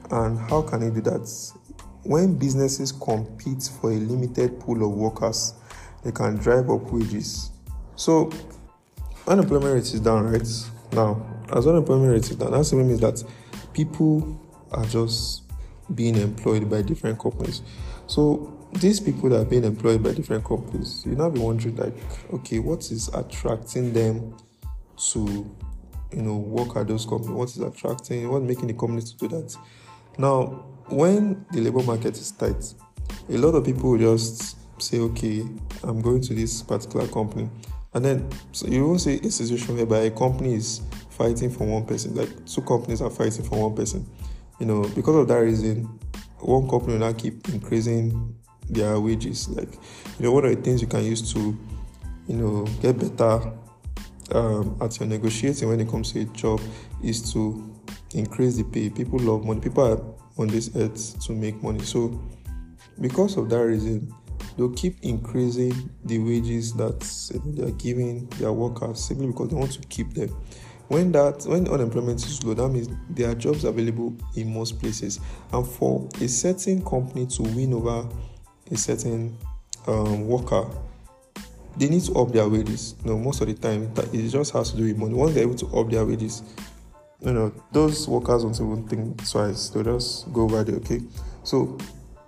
And 0.10 0.38
how 0.38 0.62
can 0.62 0.84
it 0.84 0.94
do 0.94 1.02
that? 1.02 1.28
When 2.08 2.38
businesses 2.38 2.94
compete 2.94 3.70
for 3.82 3.92
a 3.92 3.96
limited 3.96 4.62
pool 4.62 4.82
of 4.82 4.92
workers, 4.98 5.56
they 6.06 6.14
can 6.14 6.38
drive 6.38 6.70
up 6.70 6.90
wages. 6.90 7.52
So, 7.98 8.32
unemployment 9.28 9.74
rate 9.74 9.94
is 9.94 10.00
down, 10.00 10.32
right? 10.32 10.48
Now, 10.94 11.22
as 11.54 11.68
unemployment 11.68 12.14
rate 12.14 12.32
is 12.32 12.38
down, 12.38 12.52
that 12.54 12.64
simply 12.64 12.88
means 12.88 13.02
that 13.02 13.22
people 13.74 14.40
are 14.72 14.86
just 14.86 15.44
being 15.96 16.16
employed 16.16 16.70
by 16.70 16.82
different 16.82 17.20
companies. 17.20 17.62
So, 18.06 18.58
these 18.72 19.02
people 19.02 19.28
that 19.32 19.42
are 19.42 19.46
being 19.46 19.66
employed 19.66 20.02
by 20.02 20.14
different 20.14 20.46
companies, 20.46 21.04
you 21.06 21.14
now 21.14 21.30
be 21.30 21.42
wondering, 21.42 21.76
like, 21.76 21.98
okay, 22.34 22.60
what 22.60 22.90
is 22.90 23.10
attracting 23.10 23.92
them 23.92 24.34
to, 25.12 25.20
you 26.14 26.22
know, 26.22 26.38
work 26.38 26.78
at 26.78 26.88
those 26.88 27.06
companies? 27.06 27.32
What 27.32 27.50
is 27.50 27.60
attracting, 27.60 28.30
what's 28.30 28.46
making 28.46 28.68
the 28.68 28.76
companies 28.76 29.12
to 29.12 29.28
do 29.28 29.28
that? 29.36 29.58
Now, 30.18 30.64
when 30.90 31.46
the 31.52 31.62
labor 31.62 31.84
market 31.84 32.18
is 32.18 32.32
tight, 32.32 32.74
a 33.30 33.38
lot 33.38 33.56
of 33.56 33.66
people 33.66 33.92
will 33.92 34.16
just 34.16 34.58
say, 34.82 35.00
okay, 35.00 35.44
I'm 35.84 36.02
going 36.02 36.22
to 36.22 36.34
this 36.34 36.62
particular 36.62 37.08
company. 37.08 37.50
And 37.94 38.06
then 38.06 38.30
so 38.52 38.68
you 38.68 38.86
won't 38.86 39.02
see 39.02 39.20
a 39.20 39.32
situation 39.32 39.76
whereby 39.76 40.00
a 40.00 40.12
company 40.12 40.56
is 40.56 40.82
fighting 41.10 41.50
for 41.50 41.66
one 41.66 41.86
person, 41.86 42.16
like 42.16 42.46
two 42.46 42.62
companies 42.62 43.02
are 43.02 43.10
fighting 43.10 43.44
for 43.44 43.62
one 43.68 43.76
person. 43.76 44.06
You 44.60 44.66
know, 44.66 44.82
because 44.96 45.16
of 45.16 45.28
that 45.28 45.38
reason, 45.38 45.86
one 46.40 46.70
company 46.70 46.94
will 46.94 47.08
not 47.08 47.18
keep 47.18 47.48
increasing 47.50 48.36
their 48.70 49.00
wages. 49.00 49.50
Like, 49.50 49.74
you 49.74 50.26
know, 50.26 50.32
one 50.32 50.46
of 50.46 50.56
the 50.56 50.62
things 50.62 50.82
you 50.82 50.88
can 50.88 51.04
use 51.04 51.34
to, 51.34 51.58
you 52.28 52.36
know, 52.36 52.66
get 52.82 52.98
better 52.98 53.52
um, 54.32 54.78
at 54.82 55.00
your 55.00 55.08
negotiating 55.08 55.68
when 55.68 55.80
it 55.80 55.90
comes 55.90 56.12
to 56.12 56.22
a 56.22 56.26
job 56.26 56.62
is 57.04 57.32
to 57.34 57.74
increase 58.14 58.58
the 58.58 58.64
pay. 58.64 58.90
People 58.90 59.20
love 59.20 59.46
money. 59.46 59.60
People 59.60 59.84
are 59.84 60.02
on 60.38 60.48
this 60.48 60.70
earth 60.76 61.20
to 61.26 61.34
make 61.34 61.62
money. 61.64 61.84
So, 61.84 62.20
because 63.00 63.38
of 63.38 63.50
that 63.50 63.64
reason, 63.64 64.14
they'll 64.58 64.74
keep 64.74 64.98
increasing 65.04 65.90
the 66.06 66.20
wages 66.20 66.74
that 66.74 67.00
they 67.46 67.64
are 67.64 67.72
giving 67.72 68.28
their 68.38 68.52
workers 68.52 69.04
simply 69.04 69.28
because 69.28 69.50
they 69.50 69.56
want 69.56 69.72
to 69.72 69.88
keep 69.88 70.14
them. 70.14 70.30
When 70.88 71.12
that 71.12 71.44
when 71.46 71.68
unemployment 71.68 72.26
is 72.26 72.44
low, 72.44 72.54
that 72.54 72.70
means 72.70 72.88
there 73.10 73.30
are 73.30 73.36
jobs 73.36 73.66
available 73.66 74.16
in 74.36 74.54
most 74.54 74.80
places. 74.80 75.20
And 75.52 75.68
for 75.68 76.08
a 76.22 76.28
certain 76.28 76.84
company 76.84 77.26
to 77.28 77.44
win 77.44 77.74
over 77.74 78.08
a 78.72 78.78
certain 78.78 79.38
um, 79.86 80.28
worker, 80.28 80.66
they 81.76 81.90
need 81.90 82.04
to 82.04 82.16
up 82.16 82.32
their 82.32 82.48
wages. 82.48 82.96
You 83.04 83.12
know, 83.12 83.20
most 83.20 83.42
of 83.42 83.48
the 83.48 83.54
time 83.54 83.92
it 84.14 84.30
just 84.30 84.54
has 84.54 84.72
to 84.72 84.78
do 84.78 84.84
with 84.86 84.98
money. 84.98 85.14
Once 85.14 85.34
they're 85.34 85.44
able 85.44 85.56
to 85.56 85.68
up 85.78 85.90
their 85.92 86.06
wages, 86.06 86.42
you 87.22 87.34
know, 87.34 87.52
those 87.72 88.08
workers 88.08 88.44
won't 88.44 88.56
even 88.58 88.88
think 88.88 89.30
twice. 89.30 89.70
They'll 89.70 89.84
just 89.84 90.32
go 90.32 90.44
over 90.44 90.64
there, 90.64 90.76
okay? 90.78 91.02
So 91.44 91.78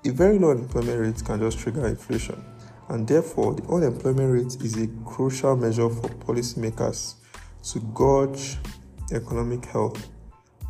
a 0.05 0.10
very 0.10 0.39
low 0.39 0.51
unemployment 0.51 1.00
rate 1.00 1.25
can 1.25 1.39
just 1.39 1.60
trigger 1.60 1.88
inflation. 1.88 2.43
And 2.89 3.08
therefore, 3.08 3.53
the 3.53 3.63
unemployment 3.72 4.34
rate 4.34 4.63
is 4.63 4.77
a 4.77 4.88
crucial 5.05 5.55
measure 5.55 5.89
for 5.89 6.10
policymakers 6.10 7.15
to 7.72 7.79
gauge 7.96 8.58
economic 9.12 9.65
health 9.65 10.10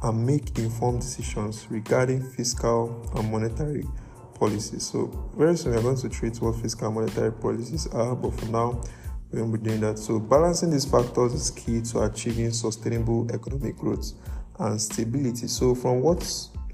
and 0.04 0.26
make 0.26 0.58
informed 0.58 1.02
decisions 1.02 1.68
regarding 1.70 2.22
fiscal 2.32 3.10
and 3.16 3.32
monetary 3.32 3.86
policies. 4.34 4.86
So, 4.86 5.08
very 5.38 5.56
soon 5.58 5.76
we're 5.76 5.82
going 5.82 5.98
to 5.98 6.10
treat 6.10 6.42
what 6.42 6.56
fiscal 6.56 6.88
and 6.88 6.96
monetary 6.96 7.32
policies 7.32 7.88
are, 7.88 8.16
but 8.16 8.34
for 8.34 8.46
now, 8.48 8.82
we 9.32 9.42
won't 9.42 9.54
be 9.54 9.70
doing 9.70 9.82
that. 9.82 10.00
So, 10.00 10.20
balancing 10.20 10.72
these 10.72 10.86
factors 10.86 11.34
is 11.34 11.52
key 11.52 11.82
to 11.82 12.04
achieving 12.04 12.52
sustainable 12.52 13.30
economic 13.32 13.78
growth 13.78 14.14
and 14.60 14.82
stability. 14.82 15.48
So, 15.48 15.76
from 15.76 16.02
what 16.02 16.24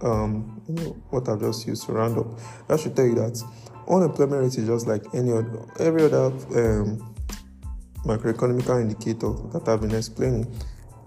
um, 0.02 0.62
you 0.68 0.76
know, 0.76 0.90
what 1.10 1.28
I've 1.30 1.40
just 1.40 1.68
used 1.68 1.86
to 1.86 1.94
round 1.94 2.18
up, 2.18 2.28
that 2.68 2.80
should 2.80 2.96
tell 2.96 3.06
you 3.06 3.16
that 3.16 3.42
unemployment 3.90 4.42
rate 4.42 4.58
is 4.58 4.68
just 4.68 4.88
like 4.88 5.04
any 5.14 5.32
other 5.32 5.66
every 5.80 6.04
other 6.04 6.26
um, 6.28 7.16
macroeconomic 8.04 8.82
indicator 8.82 9.34
that 9.52 9.68
I've 9.68 9.82
been 9.82 9.96
explaining. 9.96 10.54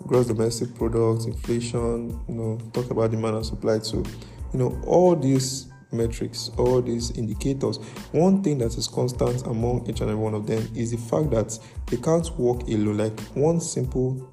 Gross 0.06 0.26
domestic 0.26 0.74
product, 0.76 1.26
inflation, 1.26 2.10
you 2.28 2.34
know, 2.34 2.58
talk 2.72 2.90
about 2.90 3.10
demand 3.10 3.36
and 3.36 3.46
supply 3.46 3.78
too. 3.78 4.04
You 4.52 4.58
know, 4.58 4.80
all 4.86 5.16
these 5.16 5.66
metrics, 5.92 6.50
all 6.57 6.80
these 6.83 7.11
indicators, 7.12 7.78
one 8.12 8.42
thing 8.42 8.59
that 8.59 8.76
is 8.76 8.88
constant 8.88 9.47
among 9.47 9.88
each 9.88 10.00
and 10.00 10.11
every 10.11 10.23
one 10.23 10.35
of 10.35 10.47
them 10.47 10.68
is 10.75 10.90
the 10.90 10.97
fact 10.97 11.30
that 11.30 11.59
they 11.87 11.97
can't 11.97 12.30
work 12.38 12.62
alone. 12.62 12.99
Like 12.99 13.21
one 13.35 13.61
simple 13.61 14.30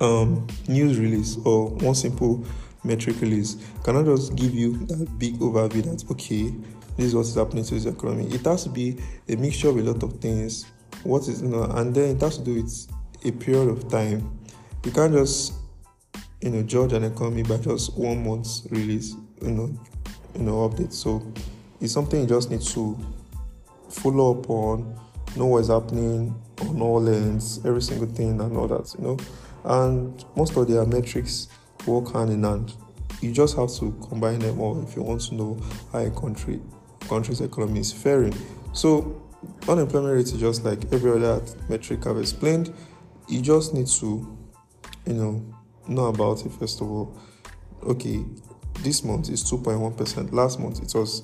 um, 0.00 0.46
news 0.68 0.98
release 0.98 1.36
or 1.44 1.68
one 1.68 1.94
simple 1.94 2.44
metric 2.84 3.20
release 3.20 3.56
cannot 3.84 4.06
just 4.06 4.36
give 4.36 4.54
you 4.54 4.76
that 4.86 5.18
big 5.18 5.38
overview 5.38 5.84
that 5.84 6.04
okay, 6.10 6.54
this 6.96 7.06
is 7.06 7.14
what 7.14 7.22
is 7.22 7.34
happening 7.34 7.64
to 7.64 7.74
this 7.74 7.86
economy. 7.86 8.26
It 8.28 8.44
has 8.44 8.64
to 8.64 8.70
be 8.70 8.96
a 9.28 9.36
mixture 9.36 9.68
of 9.68 9.76
a 9.76 9.82
lot 9.82 10.02
of 10.02 10.20
things. 10.20 10.66
What 11.04 11.28
is 11.28 11.42
you 11.42 11.48
know, 11.48 11.64
and 11.64 11.94
then 11.94 12.16
it 12.16 12.20
has 12.22 12.38
to 12.38 12.44
do 12.44 12.54
with 12.54 12.88
a 13.24 13.32
period 13.32 13.68
of 13.68 13.88
time. 13.88 14.38
You 14.84 14.92
can't 14.92 15.12
just 15.12 15.54
you 16.40 16.50
know 16.50 16.62
judge 16.62 16.92
an 16.92 17.04
economy 17.04 17.42
by 17.42 17.58
just 17.58 17.96
one 17.96 18.24
month's 18.26 18.66
release, 18.70 19.14
you 19.42 19.50
know, 19.50 19.80
you 20.38 20.44
know, 20.44 20.68
update. 20.68 20.92
So 20.92 21.22
it's 21.80 21.92
something 21.92 22.20
you 22.20 22.26
just 22.26 22.50
need 22.50 22.62
to 22.62 22.98
follow 23.90 24.38
up 24.38 24.48
on, 24.48 24.98
know 25.36 25.46
what's 25.46 25.68
happening 25.68 26.40
on 26.62 26.80
all 26.80 27.06
ends, 27.08 27.60
every 27.64 27.82
single 27.82 28.06
thing 28.08 28.40
and 28.40 28.56
all 28.56 28.68
that, 28.68 28.94
you 28.98 29.04
know. 29.04 29.18
And 29.64 30.24
most 30.36 30.56
of 30.56 30.68
their 30.68 30.86
metrics 30.86 31.48
work 31.86 32.12
hand 32.12 32.30
in 32.30 32.44
hand. 32.44 32.72
You 33.20 33.32
just 33.32 33.56
have 33.56 33.70
to 33.74 33.92
combine 34.08 34.38
them 34.38 34.60
all 34.60 34.80
if 34.82 34.94
you 34.94 35.02
want 35.02 35.22
to 35.22 35.34
know 35.34 35.58
how 35.92 35.98
a 35.98 36.10
country 36.10 36.60
country's 37.08 37.40
economy 37.40 37.80
is 37.80 37.92
faring. 37.92 38.34
So 38.72 39.20
unemployment 39.68 40.14
rate 40.14 40.26
is 40.26 40.38
just 40.38 40.64
like 40.64 40.92
every 40.92 41.10
other 41.10 41.42
metric 41.68 42.06
I've 42.06 42.18
explained. 42.18 42.72
You 43.28 43.40
just 43.40 43.74
need 43.74 43.86
to, 43.86 44.38
you 45.06 45.14
know, 45.14 45.54
know 45.88 46.06
about 46.06 46.44
it 46.44 46.52
first 46.52 46.80
of 46.80 46.90
all. 46.90 47.16
Okay, 47.82 48.24
this 48.82 49.04
month 49.04 49.30
is 49.30 49.44
2.1%. 49.44 50.32
Last 50.32 50.58
month 50.60 50.82
it 50.82 50.96
was 50.98 51.22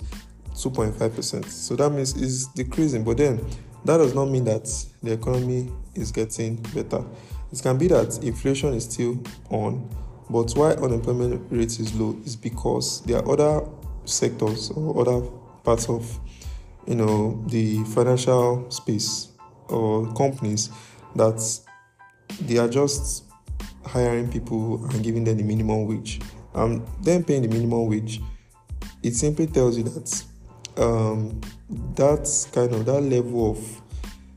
2.5%. 0.55 1.45
So 1.47 1.77
that 1.77 1.91
means 1.91 2.21
it's 2.21 2.47
decreasing. 2.55 3.05
But 3.05 3.19
then 3.19 3.45
that 3.85 3.99
does 3.99 4.15
not 4.15 4.27
mean 4.27 4.45
that 4.45 4.65
the 5.03 5.13
economy 5.13 5.71
is 5.95 6.11
getting 6.11 6.57
better. 6.75 7.05
It 7.53 7.63
can 7.63 7.79
be 7.79 7.87
that 7.89 8.23
inflation 8.25 8.75
is 8.75 8.85
still 8.85 9.23
on, 9.51 9.89
but 10.29 10.53
why 10.53 10.73
unemployment 10.73 11.53
rate 11.53 11.79
is 11.79 11.95
low 11.95 12.17
is 12.25 12.35
because 12.35 13.03
there 13.03 13.19
are 13.19 13.31
other 13.31 13.67
sectors 14.05 14.71
or 14.71 15.01
other 15.01 15.27
parts 15.63 15.89
of 15.89 16.19
you 16.87 16.95
know 16.95 17.43
the 17.47 17.83
financial 17.85 18.71
space 18.71 19.29
or 19.69 20.13
companies 20.15 20.71
that 21.15 21.41
they 22.41 22.59
are 22.59 22.69
just 22.69 23.25
hiring 23.87 24.31
people 24.31 24.85
and 24.87 25.03
giving 25.05 25.25
them 25.25 25.37
the 25.37 25.43
minimum 25.43 25.87
wage. 25.87 26.21
Um, 26.55 26.85
then 27.03 27.25
paying 27.25 27.43
the 27.43 27.49
minimum 27.49 27.89
wage, 27.89 28.21
it 29.03 29.15
simply 29.15 29.47
tells 29.47 29.77
you 29.77 29.85
that 29.85 30.25
um, 30.77 31.41
that 31.95 32.49
kind 32.53 32.73
of 32.75 32.87
that 32.87 33.01
level 33.01 33.51
of 33.51 33.83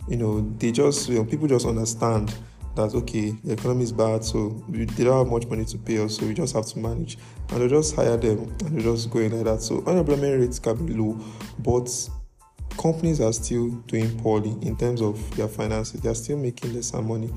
you 0.07 0.17
know 0.17 0.41
they 0.57 0.71
just 0.71 1.09
you 1.09 1.15
know 1.15 1.25
people 1.25 1.47
just 1.47 1.65
understand 1.65 2.33
that 2.75 2.93
okay 2.93 3.31
the 3.43 3.53
economy 3.53 3.83
is 3.83 3.91
bad 3.91 4.23
so 4.23 4.63
we, 4.69 4.85
don't 4.85 5.17
have 5.17 5.31
much 5.31 5.47
money 5.47 5.65
to 5.65 5.77
pay 5.79 5.97
us 5.97 6.17
so 6.17 6.25
we 6.27 6.33
just 6.33 6.55
have 6.55 6.65
to 6.65 6.79
manage. 6.79 7.17
And 7.49 7.61
they 7.61 7.67
just 7.67 7.95
hire 7.95 8.17
them 8.17 8.55
and 8.59 8.77
they 8.77 8.83
just 8.83 9.09
go 9.09 9.19
in 9.19 9.35
like 9.35 9.45
that. 9.45 9.61
So 9.61 9.83
unemployment 9.87 10.39
rates 10.39 10.59
can 10.59 10.85
be 10.85 10.93
low 10.93 11.19
but 11.59 11.89
companies 12.77 13.19
are 13.19 13.33
still 13.33 13.69
doing 13.87 14.17
poorly 14.19 14.51
in 14.61 14.77
terms 14.77 15.01
of 15.01 15.35
their 15.35 15.47
finances. 15.47 16.01
They 16.01 16.09
are 16.09 16.15
still 16.15 16.37
making 16.37 16.73
lesser 16.73 17.01
money 17.01 17.31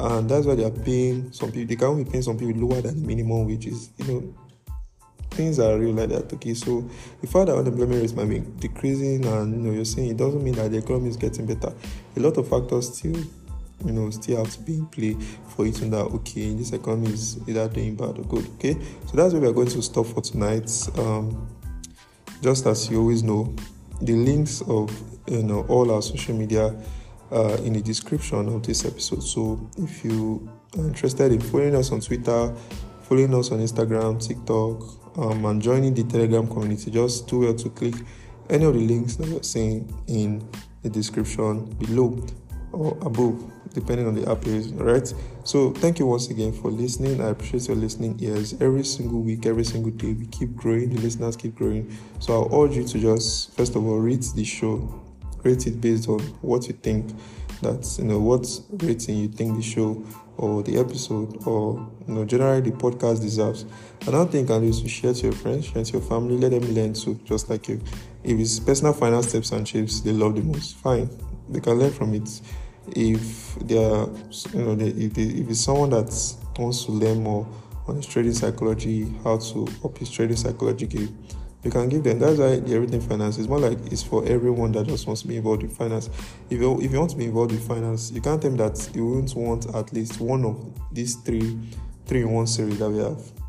and 0.00 0.28
that's 0.28 0.46
why 0.46 0.54
they 0.54 0.64
are 0.64 0.70
paying 0.70 1.32
some 1.32 1.50
people 1.52 1.66
they 1.66 1.76
can't 1.76 1.96
be 1.96 2.10
paying 2.10 2.22
some 2.22 2.38
people 2.38 2.54
lower 2.54 2.80
than 2.80 3.00
the 3.00 3.06
minimum 3.06 3.46
wages 3.46 3.90
you 3.98 4.06
know. 4.06 4.34
Things 5.30 5.58
are 5.58 5.76
real 5.76 5.94
like 5.94 6.10
that 6.10 6.32
okay? 6.32 6.54
So 6.54 6.88
the 7.20 7.26
fact 7.26 7.46
that 7.46 7.56
unemployment 7.56 8.00
rates 8.00 8.12
might 8.12 8.28
be 8.28 8.38
decreasing 8.60 9.24
and 9.24 9.52
you 9.54 9.60
know 9.60 9.72
you're 9.72 9.84
saying 9.84 10.10
it 10.10 10.16
doesn't 10.16 10.42
mean 10.42 10.54
that 10.54 10.70
the 10.70 10.78
economy 10.78 11.08
is 11.08 11.16
getting 11.16 11.46
better. 11.46 11.74
A 12.16 12.20
lot 12.20 12.36
of 12.36 12.48
factors 12.48 12.96
still 12.96 13.16
you 13.84 13.92
know 13.92 14.10
still 14.10 14.44
have 14.44 14.52
to 14.52 14.60
be 14.60 14.74
in 14.74 14.86
play 14.86 15.16
for 15.48 15.66
it 15.66 15.74
to 15.74 15.86
know 15.86 16.02
okay 16.06 16.54
this 16.54 16.72
economy 16.72 17.12
is 17.12 17.38
either 17.48 17.68
doing 17.68 17.96
bad 17.96 18.16
or 18.18 18.24
good 18.24 18.46
okay? 18.54 18.76
So 19.06 19.16
that's 19.16 19.32
where 19.32 19.42
we're 19.42 19.52
going 19.52 19.68
to 19.68 19.82
stop 19.82 20.06
for 20.06 20.20
tonight. 20.20 20.70
Um, 20.98 21.48
just 22.40 22.66
as 22.66 22.90
you 22.90 23.00
always 23.00 23.22
know 23.22 23.54
the 24.02 24.12
links 24.12 24.62
of 24.68 24.90
you 25.26 25.42
know 25.42 25.64
all 25.68 25.90
our 25.90 26.02
social 26.02 26.36
media 26.36 26.74
uh, 27.32 27.56
in 27.64 27.72
the 27.72 27.80
description 27.80 28.48
of 28.48 28.62
this 28.62 28.84
episode 28.84 29.22
so 29.22 29.60
if 29.78 30.04
you 30.04 30.48
are 30.76 30.86
interested 30.86 31.32
in 31.32 31.40
following 31.40 31.74
us 31.74 31.92
on 31.92 32.00
twitter 32.00 32.54
following 33.02 33.34
us 33.34 33.50
on 33.50 33.58
instagram 33.58 34.24
tiktok 34.24 34.82
um, 35.18 35.44
and 35.44 35.62
joining 35.62 35.94
the 35.94 36.04
telegram 36.04 36.46
community 36.46 36.90
just 36.90 37.26
do 37.26 37.40
well 37.40 37.54
to 37.54 37.70
click 37.70 37.94
any 38.50 38.64
of 38.64 38.74
the 38.74 38.80
links 38.80 39.16
that 39.16 39.26
you're 39.28 39.42
seeing 39.42 39.92
in 40.08 40.46
the 40.82 40.90
description 40.90 41.64
below 41.78 42.24
or 42.72 42.96
above 43.02 43.50
depending 43.74 44.06
on 44.06 44.14
the 44.14 44.30
app 44.30 44.46
you're 44.46 44.54
using, 44.54 44.78
right? 44.78 45.12
So 45.42 45.72
thank 45.72 45.98
you 45.98 46.06
once 46.06 46.30
again 46.30 46.52
for 46.52 46.70
listening. 46.70 47.20
I 47.20 47.28
appreciate 47.30 47.68
your 47.68 47.76
listening 47.76 48.16
ears 48.20 48.54
every 48.60 48.84
single 48.84 49.20
week, 49.20 49.46
every 49.46 49.64
single 49.64 49.90
day. 49.90 50.14
We 50.14 50.26
keep 50.26 50.54
growing, 50.56 50.94
the 50.94 51.00
listeners 51.00 51.36
keep 51.36 51.56
growing. 51.56 51.94
So 52.20 52.44
I'll 52.44 52.62
urge 52.62 52.76
you 52.76 52.84
to 52.84 52.98
just 52.98 53.54
first 53.54 53.74
of 53.74 53.84
all 53.84 53.98
read 53.98 54.22
the 54.22 54.44
show, 54.44 54.88
rate 55.44 55.66
it 55.66 55.80
based 55.80 56.08
on 56.08 56.20
what 56.40 56.66
you 56.66 56.74
think 56.74 57.12
that's 57.62 57.98
you 57.98 58.04
know 58.04 58.18
what 58.18 58.46
rating 58.82 59.16
you 59.16 59.28
think 59.28 59.56
the 59.56 59.62
show 59.62 60.04
or 60.36 60.62
the 60.62 60.78
episode 60.78 61.46
or 61.46 61.88
you 62.06 62.14
know 62.14 62.24
generally 62.24 62.60
the 62.60 62.70
podcast 62.76 63.20
deserves. 63.20 63.64
Another 64.06 64.30
thing 64.30 64.42
you 64.42 64.46
can 64.46 64.60
do 64.62 64.68
is 64.68 64.82
to 64.82 64.88
share 64.88 65.14
to 65.14 65.22
your 65.22 65.32
friends, 65.32 65.66
share 65.66 65.84
to 65.84 65.92
your 65.92 66.02
family, 66.02 66.36
let 66.36 66.50
them 66.50 66.74
learn 66.74 66.92
too, 66.92 67.18
just 67.24 67.48
like 67.48 67.68
you. 67.68 67.80
If 68.22 68.38
it's 68.38 68.58
personal 68.58 68.92
finance 68.92 69.32
tips 69.32 69.52
and 69.52 69.66
chips 69.66 70.00
they 70.00 70.12
love 70.12 70.34
the 70.34 70.42
most, 70.42 70.76
fine. 70.76 71.08
They 71.48 71.60
can 71.60 71.78
learn 71.78 71.92
from 71.92 72.14
it 72.14 72.40
if 72.88 73.54
they 73.60 73.78
are, 73.78 74.08
you 74.52 74.62
know, 74.62 74.74
they, 74.74 74.88
if, 74.88 75.14
they, 75.14 75.22
if 75.22 75.48
it's 75.50 75.60
someone 75.60 75.90
that 75.90 76.12
wants 76.58 76.84
to 76.84 76.92
learn 76.92 77.22
more 77.22 77.46
on 77.86 77.96
his 77.96 78.06
trading 78.06 78.32
psychology, 78.32 79.12
how 79.22 79.38
to 79.38 79.68
up 79.84 79.96
his 79.98 80.10
trading 80.10 80.36
psychology 80.36 80.86
game, 80.86 81.16
you 81.64 81.70
can 81.70 81.88
give 81.88 82.04
them. 82.04 82.18
That's 82.18 82.38
why 82.38 82.52
everything 82.72 83.00
finance 83.00 83.38
is 83.38 83.48
more 83.48 83.58
like 83.58 83.78
it's 83.90 84.02
for 84.02 84.24
everyone 84.26 84.72
that 84.72 84.86
just 84.86 85.06
wants 85.06 85.22
to 85.22 85.28
be 85.28 85.36
involved 85.36 85.62
with 85.62 85.76
finance. 85.76 86.10
If 86.50 86.60
you 86.60 86.80
if 86.80 86.92
you 86.92 86.98
want 86.98 87.10
to 87.12 87.16
be 87.16 87.24
involved 87.24 87.52
with 87.52 87.66
finance, 87.66 88.10
you 88.12 88.20
can't 88.20 88.40
tell 88.40 88.50
me 88.50 88.58
that 88.58 88.90
you 88.94 89.06
won't 89.06 89.34
want 89.34 89.74
at 89.74 89.92
least 89.92 90.20
one 90.20 90.44
of 90.44 90.56
these 90.92 91.16
three 91.16 91.58
three 92.06 92.22
in 92.22 92.30
one 92.30 92.46
series 92.46 92.78
that 92.78 92.90
we 92.90 92.98
have 92.98 93.43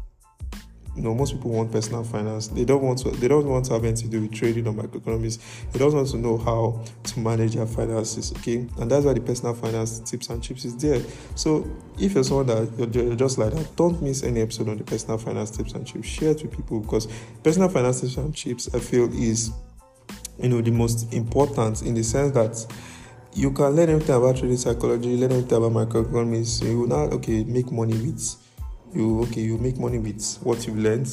you 0.96 1.02
know, 1.02 1.14
most 1.14 1.34
people 1.34 1.52
want 1.52 1.72
personal 1.72 2.04
finance. 2.04 2.48
They 2.48 2.64
don't 2.64 2.82
want 2.82 3.00
to. 3.00 3.12
They 3.12 3.28
don't 3.28 3.46
want 3.46 3.66
to 3.66 3.74
have 3.74 3.84
anything 3.84 4.10
to 4.10 4.18
do 4.18 4.22
with 4.22 4.34
trading 4.34 4.66
or 4.66 4.74
microeconomics. 4.74 5.40
They 5.72 5.80
don't 5.80 5.94
want 5.94 6.08
to 6.10 6.18
know 6.18 6.38
how 6.38 6.84
to 7.04 7.20
manage 7.20 7.56
their 7.56 7.66
finances. 7.66 8.32
Okay, 8.38 8.68
and 8.80 8.90
that's 8.90 9.06
why 9.06 9.14
the 9.14 9.20
personal 9.20 9.54
finance 9.54 10.00
tips 10.00 10.30
and 10.30 10.42
chips 10.42 10.64
is 10.64 10.78
there. 10.78 11.02
So 11.36 11.70
if 12.00 12.14
you're 12.14 12.24
someone 12.24 12.48
that 12.48 12.94
you're 12.94 13.16
just 13.16 13.38
like 13.38 13.52
that, 13.54 13.76
don't 13.76 14.02
miss 14.02 14.24
any 14.24 14.42
episode 14.42 14.70
on 14.70 14.78
the 14.78 14.86
personal 14.86 15.18
finance 15.18 15.52
tips 15.52 15.74
and 15.74 15.86
chips. 15.86 16.08
Share 16.08 16.32
it 16.32 16.42
with 16.42 16.56
people 16.56 16.80
because 16.80 17.08
personal 17.44 17.68
finance 17.68 18.00
tips 18.00 18.16
and 18.16 18.34
chips, 18.34 18.74
I 18.74 18.80
feel, 18.80 19.12
is 19.14 19.52
you 20.40 20.48
know 20.48 20.62
the 20.62 20.72
most 20.72 21.14
important 21.14 21.82
in 21.82 21.94
the 21.94 22.04
sense 22.04 22.32
that 22.34 22.74
you 23.34 23.52
can 23.52 23.72
learn 23.72 23.90
everything 23.90 24.16
about 24.16 24.38
trading 24.38 24.56
psychology, 24.56 25.18
learn 25.18 25.34
everything 25.34 25.58
about 25.58 25.74
microeconomics. 25.74 26.64
You 26.64 26.80
will 26.80 26.88
not 26.88 27.12
okay 27.14 27.44
make 27.44 27.70
money 27.70 27.98
with 27.98 28.45
you 28.96 29.22
okay 29.22 29.42
you 29.42 29.58
make 29.58 29.78
money 29.78 30.00
with 30.00 30.38
what 30.42 30.66
you've 30.66 30.78
learned 30.78 31.08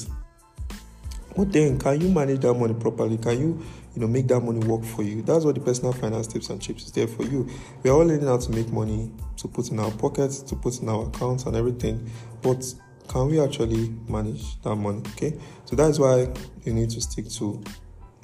But 1.36 1.52
then, 1.52 1.78
can 1.78 2.00
you 2.00 2.08
manage 2.10 2.40
that 2.40 2.54
money 2.54 2.74
properly? 2.74 3.16
Can 3.16 3.38
you, 3.38 3.64
you 3.94 4.00
know, 4.00 4.06
make 4.06 4.28
that 4.28 4.40
money 4.40 4.58
work 4.66 4.84
for 4.84 5.02
you? 5.02 5.22
That's 5.22 5.44
what 5.44 5.54
the 5.54 5.60
personal 5.60 5.92
finance 5.92 6.26
tips 6.26 6.50
and 6.50 6.60
chips 6.60 6.84
is 6.84 6.92
there 6.92 7.06
for 7.06 7.24
you. 7.24 7.48
We 7.82 7.90
are 7.90 7.94
all 7.94 8.04
learning 8.04 8.26
how 8.26 8.38
to 8.38 8.50
make 8.50 8.70
money 8.70 9.10
to 9.38 9.48
put 9.48 9.70
in 9.70 9.78
our 9.78 9.90
pockets, 9.92 10.40
to 10.42 10.56
put 10.56 10.80
in 10.80 10.88
our 10.88 11.06
accounts, 11.06 11.44
and 11.44 11.56
everything. 11.56 12.10
But 12.42 12.62
can 13.08 13.28
we 13.28 13.40
actually 13.40 13.94
manage 14.08 14.60
that 14.62 14.76
money? 14.76 15.02
Okay, 15.12 15.38
so 15.64 15.76
that's 15.76 15.98
why 15.98 16.28
you 16.64 16.74
need 16.74 16.90
to 16.90 17.00
stick 17.00 17.28
to 17.30 17.62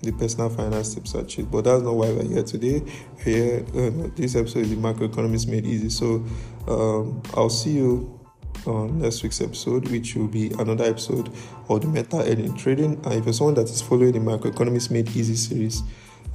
the 0.03 0.13
personal 0.13 0.51
finance 0.51 0.95
tips 0.95 1.15
and 1.15 1.29
chips. 1.29 1.49
But 1.51 1.65
that's 1.65 1.83
not 1.83 1.95
why 1.95 2.11
we're 2.13 2.25
here 2.25 2.43
today. 2.43 2.83
Here, 3.25 3.65
uh, 3.75 4.11
this 4.15 4.37
episode 4.37 4.61
is 4.61 4.71
the 4.71 4.77
macroeconomics 4.77 5.49
made 5.49 5.67
easy. 5.67 5.89
So 5.89 6.25
um, 6.69 7.23
I'll 7.35 7.51
see 7.51 7.73
you 7.73 8.18
on 8.67 9.01
next 9.01 9.23
week's 9.23 9.41
episode, 9.41 9.89
which 9.89 10.15
will 10.15 10.29
be 10.29 10.51
another 10.59 10.85
episode 10.85 11.31
of 11.69 11.81
the 11.81 11.89
Mental 11.89 12.21
Edge 12.21 12.39
in 12.39 12.57
Trading. 12.57 12.95
And 13.05 13.15
if 13.15 13.25
you're 13.25 13.33
someone 13.33 13.55
that 13.55 13.71
is 13.71 13.83
following 13.83 14.13
the 14.13 14.19
macroeconomics 14.19 14.91
made 14.91 15.09
easy 15.17 15.37
series, 15.37 15.83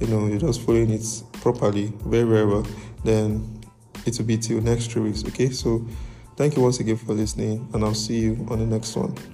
you 0.00 0.06
know, 0.06 0.26
you're 0.26 0.38
just 0.38 0.62
following 0.62 0.90
it 0.90 1.04
properly, 1.34 1.92
very, 2.04 2.24
very 2.24 2.46
well, 2.46 2.66
then 3.04 3.60
it 4.06 4.18
will 4.18 4.24
be 4.26 4.36
till 4.36 4.60
next 4.60 4.90
three 4.90 5.02
weeks. 5.02 5.24
Okay, 5.24 5.50
so 5.50 5.86
thank 6.36 6.56
you 6.56 6.62
once 6.62 6.80
again 6.80 6.96
for 6.96 7.14
listening, 7.14 7.68
and 7.72 7.84
I'll 7.84 7.94
see 7.94 8.18
you 8.18 8.46
on 8.50 8.58
the 8.58 8.66
next 8.66 8.96
one. 8.96 9.33